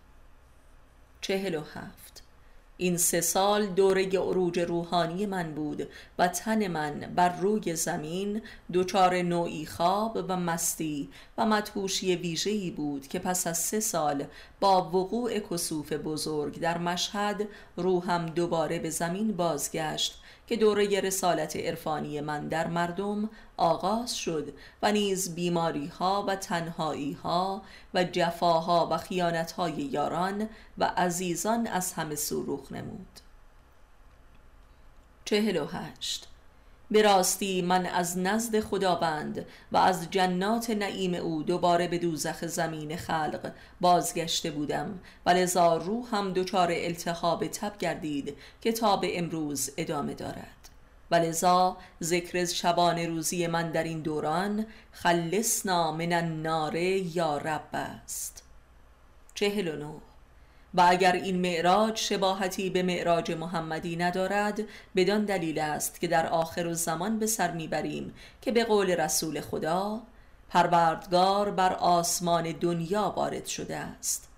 چهل 1.20 1.54
و 1.54 1.60
هفت 1.60 2.27
این 2.80 2.96
سه 2.96 3.20
سال 3.20 3.66
دوره 3.66 4.08
عروج 4.08 4.58
روحانی 4.58 5.26
من 5.26 5.54
بود 5.54 5.88
و 6.18 6.28
تن 6.28 6.68
من 6.68 7.12
بر 7.16 7.36
روی 7.40 7.76
زمین 7.76 8.42
دچار 8.72 9.22
نوعی 9.22 9.66
خواب 9.66 10.24
و 10.28 10.36
مستی 10.36 11.08
و 11.38 11.46
مدهوشی 11.46 12.16
ویژه‌ای 12.16 12.70
بود 12.70 13.08
که 13.08 13.18
پس 13.18 13.46
از 13.46 13.58
سه 13.58 13.80
سال 13.80 14.24
با 14.60 14.84
وقوع 14.84 15.38
کسوف 15.38 15.92
بزرگ 15.92 16.60
در 16.60 16.78
مشهد 16.78 17.48
روحم 17.76 18.26
دوباره 18.26 18.78
به 18.78 18.90
زمین 18.90 19.32
بازگشت 19.32 20.20
که 20.48 20.56
دوره 20.56 21.00
رسالت 21.00 21.56
عرفانی 21.56 22.20
من 22.20 22.48
در 22.48 22.66
مردم 22.66 23.30
آغاز 23.56 24.16
شد 24.16 24.54
و 24.82 24.92
نیز 24.92 25.34
بیماری 25.34 25.86
ها 25.86 26.24
و 26.28 26.36
تنهایی 26.36 27.12
ها 27.12 27.62
و 27.94 28.04
جفاها 28.04 28.88
و 28.90 28.96
خیانت 28.96 29.52
های 29.52 29.72
یاران 29.72 30.48
و 30.78 30.84
عزیزان 30.84 31.66
از 31.66 31.92
همه 31.92 32.14
سو 32.14 32.66
نمود. 32.70 33.20
چهل 35.24 35.56
و 35.56 35.66
هشت 35.66 36.28
به 36.90 37.02
راستی 37.02 37.62
من 37.62 37.86
از 37.86 38.18
نزد 38.18 38.60
خداوند 38.60 39.46
و 39.72 39.76
از 39.76 40.10
جنات 40.10 40.70
نعیم 40.70 41.14
او 41.14 41.42
دوباره 41.42 41.88
به 41.88 41.98
دوزخ 41.98 42.46
زمین 42.46 42.96
خلق 42.96 43.52
بازگشته 43.80 44.50
بودم 44.50 44.98
و 45.26 45.30
لذا 45.30 45.76
روحم 45.76 46.32
دچار 46.32 46.68
التهاب 46.72 47.46
تب 47.46 47.78
گردید 47.78 48.36
که 48.60 48.72
تا 48.72 48.96
به 48.96 49.18
امروز 49.18 49.70
ادامه 49.76 50.14
دارد. 50.14 50.58
و 51.10 51.14
لذا 51.14 51.76
ذکر 52.02 52.44
شبان 52.44 52.98
روزی 52.98 53.46
من 53.46 53.70
در 53.70 53.84
این 53.84 54.00
دوران 54.00 54.66
خلصنا 54.92 55.92
من 55.92 56.12
النار 56.12 56.76
یا 56.76 57.38
رب 57.38 57.68
است. 57.72 58.42
چهل 59.34 59.68
و 60.78 60.86
اگر 60.88 61.12
این 61.12 61.40
معراج 61.40 61.96
شباهتی 61.96 62.70
به 62.70 62.82
معراج 62.82 63.32
محمدی 63.32 63.96
ندارد 63.96 64.60
بدان 64.96 65.24
دلیل 65.24 65.58
است 65.58 66.00
که 66.00 66.08
در 66.08 66.26
آخر 66.26 66.72
زمان 66.72 67.18
به 67.18 67.26
سر 67.26 67.50
می‌بریم 67.50 68.14
که 68.42 68.52
به 68.52 68.64
قول 68.64 68.90
رسول 68.90 69.40
خدا 69.40 70.02
پروردگار 70.48 71.50
بر 71.50 71.72
آسمان 71.72 72.52
دنیا 72.52 73.12
وارد 73.16 73.46
شده 73.46 73.76
است. 73.76 74.28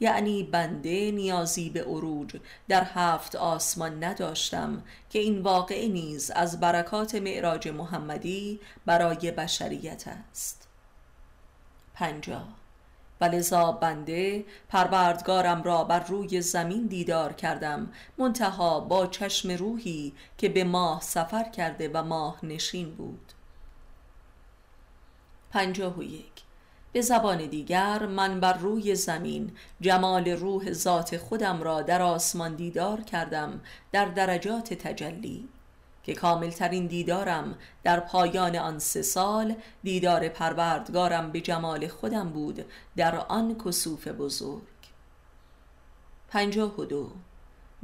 یعنی 0.00 0.42
بنده 0.42 1.10
نیازی 1.10 1.70
به 1.70 1.82
عروج 1.84 2.36
در 2.68 2.84
هفت 2.84 3.36
آسمان 3.36 4.04
نداشتم 4.04 4.82
که 5.10 5.18
این 5.18 5.42
واقع 5.42 5.88
نیز 5.88 6.30
از 6.30 6.60
برکات 6.60 7.14
معراج 7.14 7.68
محمدی 7.68 8.60
برای 8.86 9.30
بشریت 9.30 10.04
است. 10.08 10.68
پنجاه 11.94 12.57
و 13.20 13.72
بنده 13.72 14.44
پروردگارم 14.68 15.62
را 15.62 15.84
بر 15.84 16.00
روی 16.00 16.40
زمین 16.40 16.86
دیدار 16.86 17.32
کردم. 17.32 17.90
منتها 18.18 18.80
با 18.80 19.06
چشم 19.06 19.50
روحی 19.50 20.12
که 20.38 20.48
به 20.48 20.64
ماه 20.64 21.00
سفر 21.00 21.44
کرده 21.50 21.90
و 21.94 22.02
ماه 22.02 22.38
نشین 22.42 22.94
بود. 22.94 23.32
پنجاه 25.50 25.98
و 25.98 26.02
یک. 26.02 26.42
به 26.92 27.00
زبان 27.00 27.46
دیگر 27.46 28.06
من 28.06 28.40
بر 28.40 28.52
روی 28.52 28.94
زمین 28.94 29.52
جمال 29.80 30.28
روح 30.28 30.72
ذات 30.72 31.16
خودم 31.16 31.62
را 31.62 31.82
در 31.82 32.02
آسمان 32.02 32.54
دیدار 32.54 33.00
کردم 33.00 33.60
در 33.92 34.04
درجات 34.04 34.74
تجلی. 34.74 35.48
که 36.08 36.14
کاملترین 36.14 36.86
دیدارم 36.86 37.54
در 37.84 38.00
پایان 38.00 38.56
آن 38.56 38.78
سه 38.78 39.02
سال 39.02 39.56
دیدار 39.82 40.28
پروردگارم 40.28 41.32
به 41.32 41.40
جمال 41.40 41.88
خودم 41.88 42.28
بود 42.28 42.64
در 42.96 43.16
آن 43.16 43.56
کسوف 43.64 44.08
بزرگ. 44.08 44.62
پنجاه 46.28 46.80
و 46.80 46.84
دو. 46.84 47.10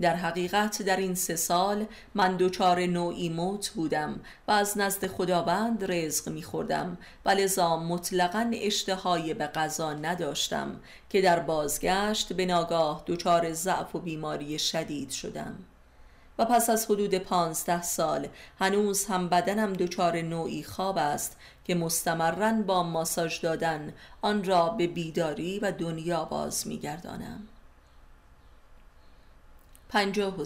در 0.01 0.16
حقیقت 0.16 0.83
در 0.83 0.97
این 0.97 1.14
سه 1.14 1.37
سال 1.37 1.87
من 2.14 2.37
دوچار 2.37 2.81
نوعی 2.81 3.29
موت 3.29 3.68
بودم 3.68 4.20
و 4.49 4.53
از 4.53 4.79
نزد 4.79 5.07
خداوند 5.07 5.93
رزق 5.93 6.29
میخوردم 6.29 6.99
و 7.25 7.31
لذا 7.31 7.77
مطلقا 7.77 8.51
اشتهای 8.55 9.35
به 9.35 9.47
غذا 9.47 9.93
نداشتم 9.93 10.81
که 11.11 11.20
در 11.20 11.41
بازگشت 11.41 12.33
به 12.33 12.47
ناگاه 12.47 13.03
دوچار 13.07 13.53
ضعف 13.53 13.95
و 13.95 13.99
بیماری 13.99 14.59
شدید 14.59 15.11
شدم. 15.11 15.55
و 16.39 16.45
پس 16.45 16.70
از 16.70 16.87
حدود 16.87 17.14
پانزده 17.14 17.82
سال 17.82 18.28
هنوز 18.59 19.07
هم 19.07 19.28
بدنم 19.28 19.72
دچار 19.72 20.22
نوعی 20.22 20.62
خواب 20.62 20.99
است 20.99 21.37
که 21.64 21.74
مستمرا 21.74 22.53
با 22.53 22.82
ماساژ 22.82 23.41
دادن. 23.41 23.93
آن 24.22 24.45
را 24.45 24.68
به 24.68 24.87
بیداری 24.87 25.59
و 25.59 25.72
دنیا 25.72 26.24
باز 26.24 26.66
میگردانم. 26.66 27.49
پنجاه 29.89 30.41
و 30.41 30.45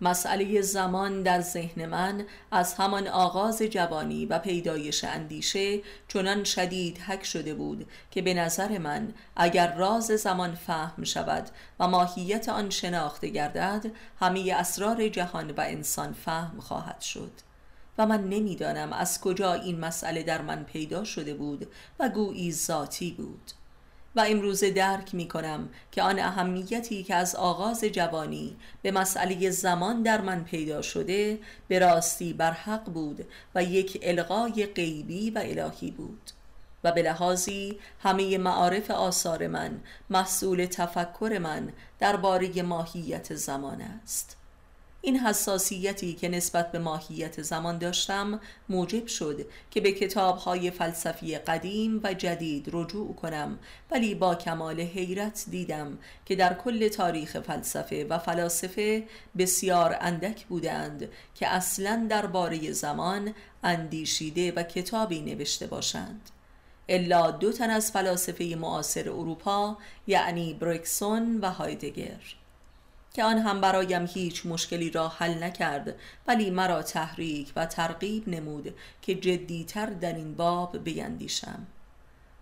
مسئله 0.00 0.60
زمان 0.60 1.22
در 1.22 1.40
ذهن 1.40 1.86
من 1.86 2.26
از 2.50 2.74
همان 2.74 3.08
آغاز 3.08 3.62
جوانی 3.62 4.26
و 4.26 4.38
پیدایش 4.38 5.04
اندیشه 5.04 5.80
چنان 6.08 6.44
شدید 6.44 6.98
حک 6.98 7.24
شده 7.24 7.54
بود 7.54 7.88
که 8.10 8.22
به 8.22 8.34
نظر 8.34 8.78
من 8.78 9.14
اگر 9.36 9.74
راز 9.74 10.04
زمان 10.04 10.54
فهم 10.54 11.04
شود 11.04 11.48
و 11.80 11.88
ماهیت 11.88 12.48
آن 12.48 12.70
شناخته 12.70 13.28
گردد 13.28 13.86
همه 14.20 14.54
اسرار 14.56 15.08
جهان 15.08 15.50
و 15.50 15.60
انسان 15.60 16.12
فهم 16.12 16.60
خواهد 16.60 17.00
شد. 17.00 17.32
و 17.98 18.06
من 18.06 18.28
نمی‌دانم 18.28 18.92
از 18.92 19.20
کجا 19.20 19.54
این 19.54 19.80
مسئله 19.80 20.22
در 20.22 20.42
من 20.42 20.64
پیدا 20.64 21.04
شده 21.04 21.34
بود 21.34 21.68
و 22.00 22.08
گویی 22.08 22.52
ذاتی 22.52 23.10
بود. 23.10 23.52
و 24.18 24.24
امروزه 24.26 24.70
درک 24.70 25.14
می 25.14 25.28
کنم 25.28 25.68
که 25.92 26.02
آن 26.02 26.18
اهمیتی 26.18 27.02
که 27.02 27.14
از 27.14 27.34
آغاز 27.34 27.84
جوانی 27.84 28.56
به 28.82 28.90
مسئله 28.90 29.50
زمان 29.50 30.02
در 30.02 30.20
من 30.20 30.44
پیدا 30.44 30.82
شده 30.82 31.38
به 31.68 31.78
راستی 31.78 32.32
بر 32.32 32.50
حق 32.50 32.84
بود 32.84 33.26
و 33.54 33.62
یک 33.62 33.98
القای 34.02 34.66
غیبی 34.66 35.30
و 35.30 35.38
الهی 35.38 35.90
بود 35.90 36.30
و 36.84 36.92
به 36.92 37.02
لحاظی 37.02 37.78
همه 38.02 38.38
معارف 38.38 38.90
آثار 38.90 39.46
من 39.46 39.80
محصول 40.10 40.66
تفکر 40.66 41.38
من 41.42 41.72
درباره 41.98 42.62
ماهیت 42.62 43.34
زمان 43.34 43.80
است. 43.80 44.37
این 45.00 45.18
حساسیتی 45.18 46.14
که 46.14 46.28
نسبت 46.28 46.72
به 46.72 46.78
ماهیت 46.78 47.42
زمان 47.42 47.78
داشتم 47.78 48.40
موجب 48.68 49.06
شد 49.06 49.46
که 49.70 49.80
به 49.80 49.92
کتابهای 49.92 50.70
فلسفی 50.70 51.38
قدیم 51.38 52.00
و 52.04 52.14
جدید 52.14 52.68
رجوع 52.72 53.14
کنم 53.14 53.58
ولی 53.90 54.14
با 54.14 54.34
کمال 54.34 54.80
حیرت 54.80 55.44
دیدم 55.50 55.98
که 56.26 56.36
در 56.36 56.54
کل 56.54 56.88
تاریخ 56.88 57.40
فلسفه 57.40 58.04
و 58.04 58.18
فلاسفه 58.18 59.04
بسیار 59.38 59.96
اندک 60.00 60.46
بودند 60.46 61.08
که 61.34 61.48
اصلا 61.48 62.06
درباره 62.10 62.72
زمان 62.72 63.34
اندیشیده 63.62 64.52
و 64.52 64.62
کتابی 64.62 65.20
نوشته 65.20 65.66
باشند. 65.66 66.30
الا 66.88 67.30
دو 67.30 67.52
تن 67.52 67.70
از 67.70 67.92
فلاسفه 67.92 68.56
معاصر 68.60 69.08
اروپا 69.08 69.78
یعنی 70.06 70.54
بریکسون 70.54 71.40
و 71.40 71.50
هایدگر. 71.50 72.37
که 73.12 73.24
آن 73.24 73.38
هم 73.38 73.60
برایم 73.60 74.06
هیچ 74.06 74.46
مشکلی 74.46 74.90
را 74.90 75.08
حل 75.08 75.42
نکرد 75.42 75.94
ولی 76.26 76.50
مرا 76.50 76.82
تحریک 76.82 77.52
و 77.56 77.66
ترغیب 77.66 78.28
نمود 78.28 78.74
که 79.02 79.14
جدیتر 79.14 79.86
در 79.86 80.12
این 80.12 80.34
باب 80.34 80.84
بیندیشم. 80.84 81.66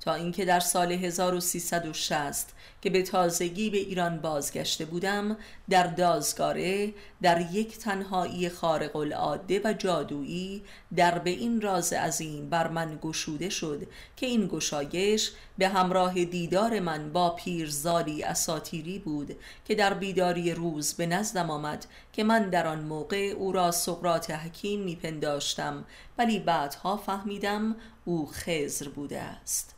تا 0.06 0.14
اینکه 0.14 0.44
در 0.44 0.60
سال 0.60 0.92
1360 0.92 2.48
که 2.82 2.90
به 2.90 3.02
تازگی 3.02 3.70
به 3.70 3.78
ایران 3.78 4.20
بازگشته 4.20 4.84
بودم 4.84 5.36
در 5.70 5.86
دازگاره 5.86 6.94
در 7.22 7.40
یک 7.52 7.78
تنهایی 7.78 8.48
خارق 8.48 8.96
العاده 8.96 9.60
و 9.64 9.72
جادویی 9.72 10.62
در 10.96 11.18
به 11.18 11.30
این 11.30 11.60
راز 11.60 11.92
عظیم 11.92 12.50
بر 12.50 12.68
من 12.68 12.98
گشوده 13.02 13.48
شد 13.48 13.86
که 14.16 14.26
این 14.26 14.46
گشایش 14.46 15.32
به 15.58 15.68
همراه 15.68 16.24
دیدار 16.24 16.80
من 16.80 17.12
با 17.12 17.30
پیرزالی 17.30 18.22
اساتیری 18.22 18.98
بود 18.98 19.36
که 19.64 19.74
در 19.74 19.94
بیداری 19.94 20.52
روز 20.52 20.94
به 20.94 21.06
نزدم 21.06 21.50
آمد 21.50 21.86
که 22.12 22.24
من 22.24 22.50
در 22.50 22.66
آن 22.66 22.80
موقع 22.80 23.34
او 23.36 23.52
را 23.52 23.70
سقرات 23.70 24.30
حکیم 24.30 24.80
میپنداشتم 24.80 25.84
ولی 26.18 26.38
بعدها 26.38 26.96
فهمیدم 26.96 27.76
او 28.04 28.26
خزر 28.32 28.88
بوده 28.88 29.20
است. 29.20 29.75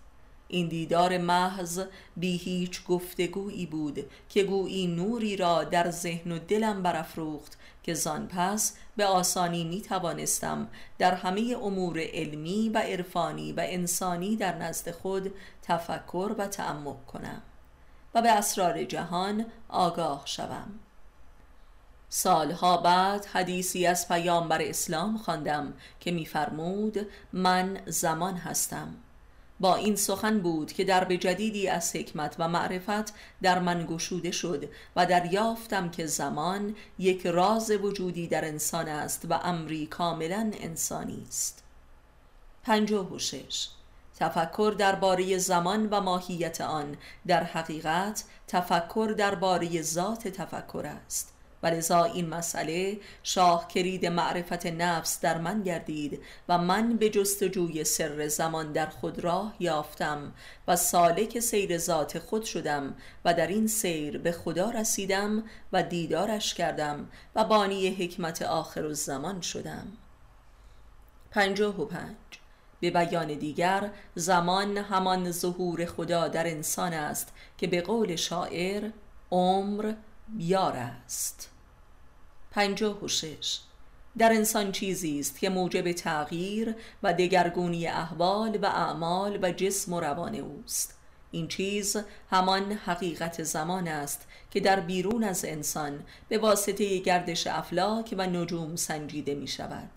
این 0.49 0.68
دیدار 0.68 1.18
محض 1.18 1.80
بی 2.16 2.36
هیچ 2.36 2.84
گفتگویی 2.84 3.66
بود 3.66 4.11
که 4.28 4.42
گویی 4.42 4.86
نوری 4.86 5.36
را 5.36 5.64
در 5.64 5.90
ذهن 5.90 6.32
و 6.32 6.38
دلم 6.38 6.82
برافروخت 6.82 7.59
که 7.82 7.94
زان 7.94 8.28
پس 8.28 8.76
به 8.96 9.05
آسانی 9.05 9.64
می 9.64 9.80
توانستم 9.80 10.68
در 10.99 11.14
همه 11.14 11.57
امور 11.62 12.01
علمی 12.01 12.68
و 12.68 12.78
عرفانی 12.78 13.53
و 13.53 13.61
انسانی 13.64 14.36
در 14.36 14.59
نزد 14.59 14.90
خود 14.90 15.34
تفکر 15.62 16.34
و 16.38 16.46
تعمق 16.46 17.05
کنم 17.07 17.42
و 18.14 18.22
به 18.22 18.30
اسرار 18.30 18.84
جهان 18.84 19.46
آگاه 19.68 20.22
شوم. 20.24 20.78
سالها 22.09 22.76
بعد 22.76 23.24
حدیثی 23.24 23.86
از 23.86 24.09
پیامبر 24.09 24.62
اسلام 24.62 25.18
خواندم 25.18 25.72
که 26.01 26.11
میفرمود 26.11 27.07
من 27.32 27.80
زمان 27.86 28.36
هستم. 28.36 28.94
با 29.61 29.74
این 29.74 29.96
سخن 29.96 30.40
بود 30.40 30.72
که 30.72 30.84
در 30.84 31.04
به 31.04 31.16
جدیدی 31.16 31.68
از 31.68 31.96
حکمت 31.96 32.36
و 32.38 32.48
معرفت 32.48 33.14
در 33.42 33.59
من 33.59 33.86
گشوده 33.86 34.30
شد 34.30 34.68
و 34.96 35.06
دریافتم 35.06 35.90
که 35.90 36.06
زمان 36.06 36.76
یک 36.98 37.26
راز 37.26 37.70
وجودی 37.70 38.26
در 38.26 38.44
انسان 38.44 38.88
است 38.88 39.26
و 39.30 39.34
امری 39.34 39.86
کاملا 39.86 40.50
انسانی 40.54 41.24
است. 41.28 41.62
پنجاه 42.64 43.14
و 43.14 43.18
شش. 43.18 43.68
تفکر 44.18 44.74
درباره 44.78 45.38
زمان 45.38 45.88
و 45.90 46.00
ماهیت 46.00 46.61
آن 46.61 46.96
در 47.26 47.44
حقیقت 47.44 48.24
تفکر 48.48 49.14
درباره 49.18 49.82
ذات 49.82 50.28
تفکر 50.28 50.86
است. 51.06 51.38
و 51.62 51.66
لذا 51.66 52.04
این 52.04 52.28
مسئله 52.28 52.98
شاه 53.22 53.68
کرید 53.68 54.06
معرفت 54.06 54.66
نفس 54.66 55.20
در 55.20 55.38
من 55.38 55.62
گردید 55.62 56.20
و 56.48 56.59
من 56.59 56.96
به 56.96 57.11
جستجوی 57.11 57.84
سر 57.84 58.28
زمان 58.28 58.72
در 58.72 58.86
خود 58.86 59.18
راه 59.18 59.54
یافتم 59.59 60.32
و 60.68 60.76
سالک 60.76 61.40
سیر 61.40 61.78
ذات 61.78 62.18
خود 62.18 62.44
شدم 62.44 62.94
و 63.24 63.34
در 63.34 63.46
این 63.46 63.66
سیر 63.66 64.18
به 64.18 64.32
خدا 64.32 64.70
رسیدم 64.70 65.44
و 65.72 65.82
دیدارش 65.82 66.54
کردم 66.54 67.09
و 67.34 67.44
بانی 67.44 67.88
حکمت 67.88 68.42
آخر 68.42 68.84
و 68.84 68.94
زمان 68.94 69.40
شدم. 69.40 69.86
پنجاه 71.30 71.80
و 71.80 71.84
پنج. 71.84 72.16
به 72.80 72.90
بیان 72.90 73.26
دیگر 73.26 73.90
زمان 74.14 74.78
همان 74.78 75.30
ظهور 75.30 75.84
خدا 75.84 76.28
در 76.28 76.46
انسان 76.46 76.92
است 76.92 77.32
که 77.59 77.66
به 77.66 77.82
قول 77.82 78.16
شاعر 78.16 78.90
عمر 79.30 79.92
بیار 80.36 80.76
است. 80.76 81.50
پنجاه 82.50 83.04
و 83.04 83.08
شش. 83.08 83.60
در 84.18 84.32
انسان 84.32 84.72
چیزی 84.72 85.20
است 85.20 85.38
که 85.38 85.48
موجب 85.48 85.92
تغییر 85.92 86.74
و 87.02 87.14
دگرگونی 87.14 87.86
احوال 87.86 88.58
و 88.62 88.66
اعمال 88.66 89.38
و 89.42 89.52
جسم 89.52 89.92
و 89.92 90.00
روان 90.00 90.34
اوست. 90.34 90.98
این 91.30 91.48
چیز 91.48 91.96
همان 92.30 92.72
حقیقت 92.72 93.42
زمان 93.42 93.88
است 93.88 94.26
که 94.50 94.60
در 94.60 94.80
بیرون 94.80 95.24
از 95.24 95.44
انسان 95.44 96.04
به 96.28 96.38
واسطه 96.38 96.98
گردش 96.98 97.46
افلاک 97.46 98.14
و 98.18 98.26
نجوم 98.26 98.76
سنجیده 98.76 99.34
می 99.34 99.48
شود. 99.48 99.90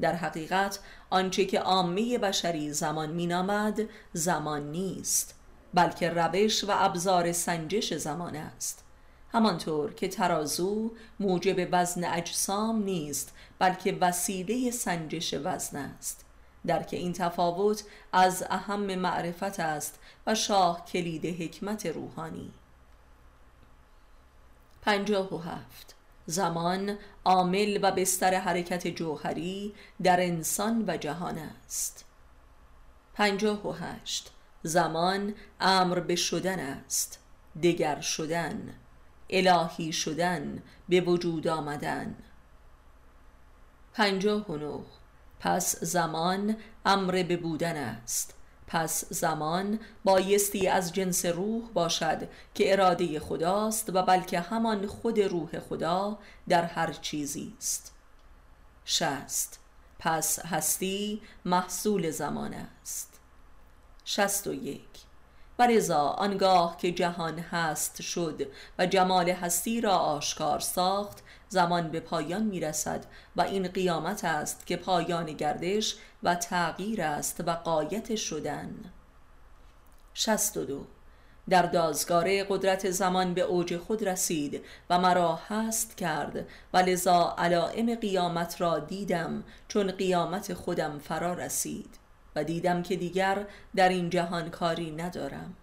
در 0.00 0.14
حقیقت 0.14 0.78
آنچه 1.10 1.44
که 1.44 1.60
عامه 1.60 2.18
بشری 2.18 2.72
زمان 2.72 3.10
مینامد 3.10 3.80
زمان 4.12 4.70
نیست 4.70 5.34
بلکه 5.74 6.10
روش 6.10 6.64
و 6.64 6.70
ابزار 6.70 7.32
سنجش 7.32 7.94
زمان 7.94 8.36
است. 8.36 8.84
همانطور 9.32 9.92
که 9.94 10.08
ترازو 10.08 10.90
موجب 11.20 11.68
وزن 11.72 12.04
اجسام 12.04 12.82
نیست 12.82 13.34
بلکه 13.58 13.98
وسیله 14.00 14.70
سنجش 14.70 15.34
وزن 15.34 15.76
است. 15.76 16.24
در 16.66 16.82
که 16.82 16.96
این 16.96 17.12
تفاوت 17.12 17.84
از 18.12 18.44
اهم 18.50 18.94
معرفت 18.94 19.60
است 19.60 19.98
و 20.26 20.34
شاه 20.34 20.84
کلید 20.84 21.26
حکمت 21.26 21.86
روحانی. 21.86 22.52
پنجاه 24.82 25.34
و 25.34 25.38
هفت. 25.38 25.94
زمان 26.26 26.98
عامل 27.24 27.78
و 27.82 27.90
بستر 27.90 28.34
حرکت 28.34 28.86
جوهری 28.86 29.74
در 30.02 30.20
انسان 30.20 30.84
و 30.86 30.96
جهان 30.96 31.38
است. 31.38 32.04
پنجاه 33.14 33.68
و 33.68 33.72
هشت. 33.72 34.30
زمان 34.62 35.34
امر 35.60 36.00
به 36.00 36.16
شدن 36.16 36.58
است. 36.58 37.18
دگر 37.62 38.00
شدن. 38.00 38.74
الهی 39.32 39.92
شدن 39.92 40.62
به 40.88 41.00
وجود 41.00 41.48
آمدن. 41.48 42.14
پنجاه 43.94 44.46
و 44.46 44.56
نه. 44.56 44.84
پس 45.40 45.84
زمان 45.84 46.56
امر 46.86 47.22
به 47.22 47.36
بودن 47.36 47.76
است. 47.76 48.34
پس 48.66 49.04
زمان 49.12 49.78
بایستی 50.04 50.68
از 50.68 50.92
جنس 50.92 51.26
روح 51.26 51.62
باشد 51.74 52.28
که 52.54 52.72
اراده 52.72 53.20
خداست 53.20 53.90
و 53.94 54.02
بلکه 54.02 54.40
همان 54.40 54.86
خود 54.86 55.20
روح 55.20 55.58
خدا 55.58 56.18
در 56.48 56.64
هر 56.64 56.92
چیزی 56.92 57.54
است. 57.58 57.94
شست. 58.84 59.58
پس 59.98 60.46
هستی 60.46 61.22
محصول 61.44 62.10
زمان 62.10 62.54
است. 62.54 63.20
شست 64.04 64.46
و 64.46 64.54
یک. 64.54 64.91
و 65.62 65.66
رضا 65.66 66.00
آنگاه 66.00 66.76
که 66.76 66.92
جهان 66.92 67.38
هست 67.38 68.02
شد 68.02 68.42
و 68.78 68.86
جمال 68.86 69.30
هستی 69.30 69.80
را 69.80 69.96
آشکار 69.96 70.60
ساخت 70.60 71.22
زمان 71.48 71.90
به 71.90 72.00
پایان 72.00 72.42
می 72.42 72.60
رسد 72.60 73.06
و 73.36 73.42
این 73.42 73.68
قیامت 73.68 74.24
است 74.24 74.66
که 74.66 74.76
پایان 74.76 75.26
گردش 75.26 75.96
و 76.22 76.34
تغییر 76.34 77.02
است 77.02 77.42
و 77.46 77.52
قایت 77.52 78.16
شدن. 78.16 78.74
شست 80.14 80.56
و 80.56 80.64
دو. 80.64 80.84
در 81.48 81.62
دازگاره 81.62 82.44
قدرت 82.48 82.90
زمان 82.90 83.34
به 83.34 83.40
اوج 83.40 83.76
خود 83.76 84.08
رسید 84.08 84.64
و 84.90 84.98
مرا 84.98 85.40
هست 85.48 85.96
کرد 85.96 86.46
و 86.72 86.78
لذا 86.78 87.34
علائم 87.38 87.94
قیامت 87.94 88.60
را 88.60 88.78
دیدم 88.78 89.44
چون 89.68 89.90
قیامت 89.90 90.54
خودم 90.54 90.98
فرا 90.98 91.32
رسید. 91.32 92.01
و 92.36 92.44
دیدم 92.44 92.82
که 92.82 92.96
دیگر 92.96 93.46
در 93.74 93.88
این 93.88 94.10
جهان 94.10 94.50
کاری 94.50 94.90
ندارم. 94.90 95.56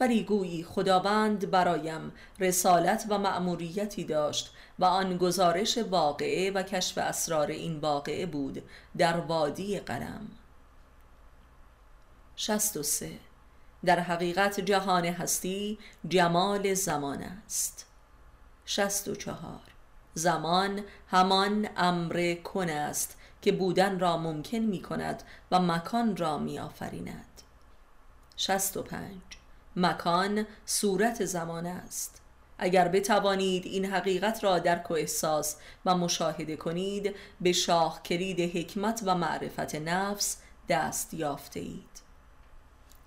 ولی 0.00 0.24
گویی 0.24 0.64
خداوند 0.64 1.50
برایم 1.50 2.12
رسالت 2.40 3.06
و 3.08 3.18
مأموریتی 3.18 4.04
داشت 4.04 4.54
و 4.78 4.84
آن 4.84 5.16
گزارش 5.16 5.78
واقعه 5.78 6.50
و 6.50 6.62
کشف 6.62 6.98
اسرار 6.98 7.46
این 7.46 7.78
واقعه 7.78 8.26
بود 8.26 8.62
در 8.96 9.16
وادی 9.16 9.78
قلم. 9.78 10.28
63 12.36 13.10
در 13.84 14.00
حقیقت 14.00 14.60
جهان 14.60 15.04
هستی 15.04 15.78
جمال 16.08 16.74
زمان 16.74 17.22
است. 17.22 17.86
64 18.64 19.60
زمان 20.14 20.80
همان 21.10 21.68
امر 21.76 22.34
کن 22.34 22.68
است 22.68 23.18
که 23.44 23.52
بودن 23.52 23.98
را 23.98 24.16
ممکن 24.16 24.58
می 24.58 24.82
کند 24.82 25.22
و 25.50 25.60
مکان 25.60 26.16
را 26.16 26.38
می 26.38 26.58
آفریند 26.58 27.42
65 28.36 29.20
مکان 29.76 30.46
صورت 30.66 31.24
زمان 31.24 31.66
است. 31.66 32.20
اگر 32.58 32.88
بتوانید 32.88 33.66
این 33.66 33.84
حقیقت 33.84 34.44
را 34.44 34.58
درک 34.58 34.90
و 34.90 34.94
احساس 34.94 35.56
و 35.84 35.96
مشاهده 35.96 36.56
کنید 36.56 37.14
به 37.40 37.52
شاه 37.52 38.02
کرید 38.02 38.56
حکمت 38.56 39.02
و 39.04 39.14
معرفت 39.14 39.74
نفس 39.74 40.36
دست 40.68 41.14
یافته 41.14 41.60
اید 41.60 42.02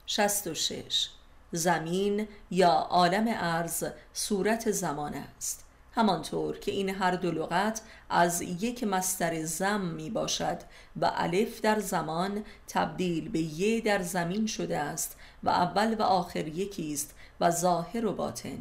66 0.05 1.09
زمین 1.51 2.27
یا 2.51 2.71
عالم 2.71 3.25
ارز 3.27 3.83
صورت 4.13 4.71
زمان 4.71 5.13
است. 5.13 5.66
همانطور 5.97 6.59
که 6.59 6.71
این 6.71 6.89
هر 6.89 7.11
دو 7.11 7.31
لغت 7.31 7.81
از 8.09 8.41
یک 8.41 8.83
مستر 8.83 9.43
زم 9.43 9.81
می 9.81 10.09
باشد 10.09 10.57
و 11.01 11.11
الف 11.15 11.61
در 11.61 11.79
زمان 11.79 12.43
تبدیل 12.67 13.29
به 13.29 13.39
یه 13.39 13.81
در 13.81 14.01
زمین 14.01 14.47
شده 14.47 14.77
است 14.77 15.17
و 15.43 15.49
اول 15.49 15.95
و 15.95 16.01
آخر 16.01 16.47
یکی 16.47 16.93
است 16.93 17.15
و 17.39 17.51
ظاهر 17.51 18.05
و 18.05 18.13
باطن. 18.13 18.59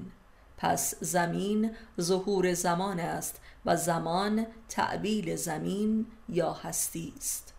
پس 0.59 0.95
زمین 1.01 1.77
ظهور 2.01 2.55
زمان 2.55 3.01
است 3.01 3.41
و 3.67 3.77
زمان 3.77 4.47
تعبیل 4.69 5.37
زمین 5.37 6.07
یا 6.29 6.53
هستی 6.53 7.15
است 7.17 7.55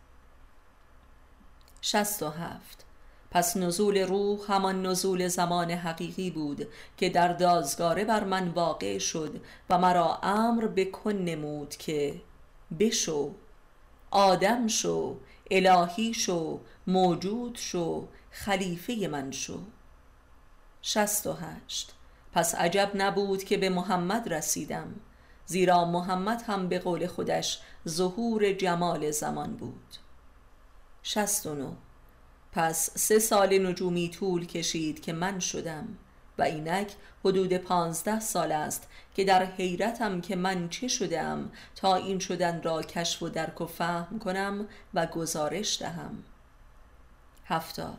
67 1.82 2.87
پس 3.32 3.58
نزول 3.58 3.98
روح 3.98 4.40
همان 4.52 4.86
نزول 4.86 5.28
زمان 5.28 5.72
حقیقی 5.72 6.30
بود 6.30 6.68
که 6.98 7.10
در 7.10 7.34
دازگاره 7.34 8.06
بر 8.06 8.24
من 8.24 8.48
واقع 8.48 8.98
شد 8.98 9.42
و 9.70 9.78
مرا 9.78 10.20
امر 10.24 10.68
بکن 10.68 11.12
نمود 11.12 11.76
که 11.76 12.22
بشو. 12.80 13.34
آدم 14.12 14.68
شو 14.68 15.18
الهی 15.52 16.14
شو 16.14 16.60
موجود 16.88 17.56
شو 17.56 18.08
خلیفه 18.32 19.08
من 19.12 19.32
شو. 19.32 19.60
شست 20.82 21.28
و 21.28 21.34
هشت. 21.34 21.94
پس 22.34 22.56
عجب 22.56 22.92
نبود 22.96 23.44
که 23.44 23.58
به 23.58 23.70
محمد 23.70 24.34
رسیدم 24.34 24.96
زیرا 25.46 25.86
محمد 25.86 26.42
هم 26.42 26.70
به 26.70 26.80
قول 26.80 27.08
خودش 27.08 27.60
ظهور 27.88 28.54
جمال 28.54 29.12
زمان 29.12 29.54
بود. 29.54 29.96
شست 31.04 31.46
و 31.46 31.56
نو 31.56 31.72
پس 32.52 32.90
سه 32.96 33.20
سال 33.20 33.68
نجومی 33.68 34.10
طول 34.10 34.46
کشید 34.46 35.02
که 35.02 35.14
من 35.14 35.40
شدم 35.40 35.88
و 36.38 36.42
اینک 36.42 36.92
حدود 37.26 37.54
پانزده 37.58 38.20
سال 38.20 38.52
است 38.52 38.88
که 39.16 39.24
در 39.24 39.46
حیرتم 39.46 40.22
که 40.22 40.36
من 40.36 40.70
چه 40.70 40.88
شدم 40.88 41.52
تا 41.76 41.96
این 41.96 42.20
شدن 42.20 42.62
را 42.62 42.82
کشف 42.82 43.24
و 43.24 43.30
درک 43.30 43.62
و 43.62 43.66
فهم 43.66 44.20
کنم 44.20 44.68
و 44.94 45.06
گزارش 45.06 45.82
دهم. 45.82 46.24
هفتاد. 47.46 47.98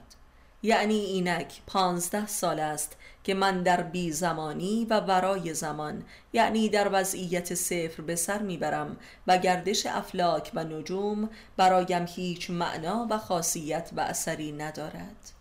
یعنی 0.62 0.94
اینک 0.94 1.60
پانزده 1.66 2.26
سال 2.26 2.60
است 2.60 2.96
که 3.28 3.34
من 3.34 3.62
در 3.62 3.82
بی 3.82 4.12
زمانی 4.12 4.86
و 4.90 5.00
ورای 5.00 5.54
زمان 5.54 6.04
یعنی 6.32 6.68
در 6.68 6.88
وضعیت 6.92 7.54
صفر 7.54 8.02
به 8.02 8.16
سر 8.16 8.38
می‌برم 8.38 8.96
و 9.26 9.38
گردش 9.38 9.86
افلاک 9.86 10.50
و 10.54 10.64
نجوم 10.64 11.30
برایم 11.56 12.06
هیچ 12.08 12.50
معنا 12.50 13.06
و 13.10 13.18
خاصیت 13.18 13.90
و 13.96 14.00
اثری 14.00 14.52
ندارد. 14.52 15.32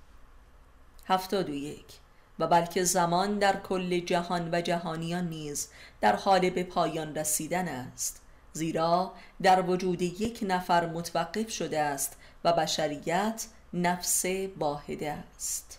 هفتاد 1.06 1.50
و 1.50 1.54
یک. 1.54 1.86
و 2.40 2.48
بلکه 2.48 2.84
زمان 2.84 3.40
در 3.40 3.60
کل 3.60 4.00
جهان 4.00 4.50
و 4.52 4.62
جهانیان 4.62 5.30
نیز 5.30 5.70
در 6.02 6.16
حال 6.16 6.50
به 6.50 6.64
پایان 6.64 7.16
رسیدن 7.16 7.68
است 7.68 8.22
زیرا 8.54 9.14
در 9.42 9.62
وجود 9.62 10.02
یک 10.02 10.40
نفر 10.48 10.86
متوقف 10.90 11.50
شده 11.50 11.80
است 11.80 12.18
و 12.44 12.54
بشریت 12.54 13.48
نفس 13.74 14.26
واحده 14.58 15.12
است. 15.12 15.77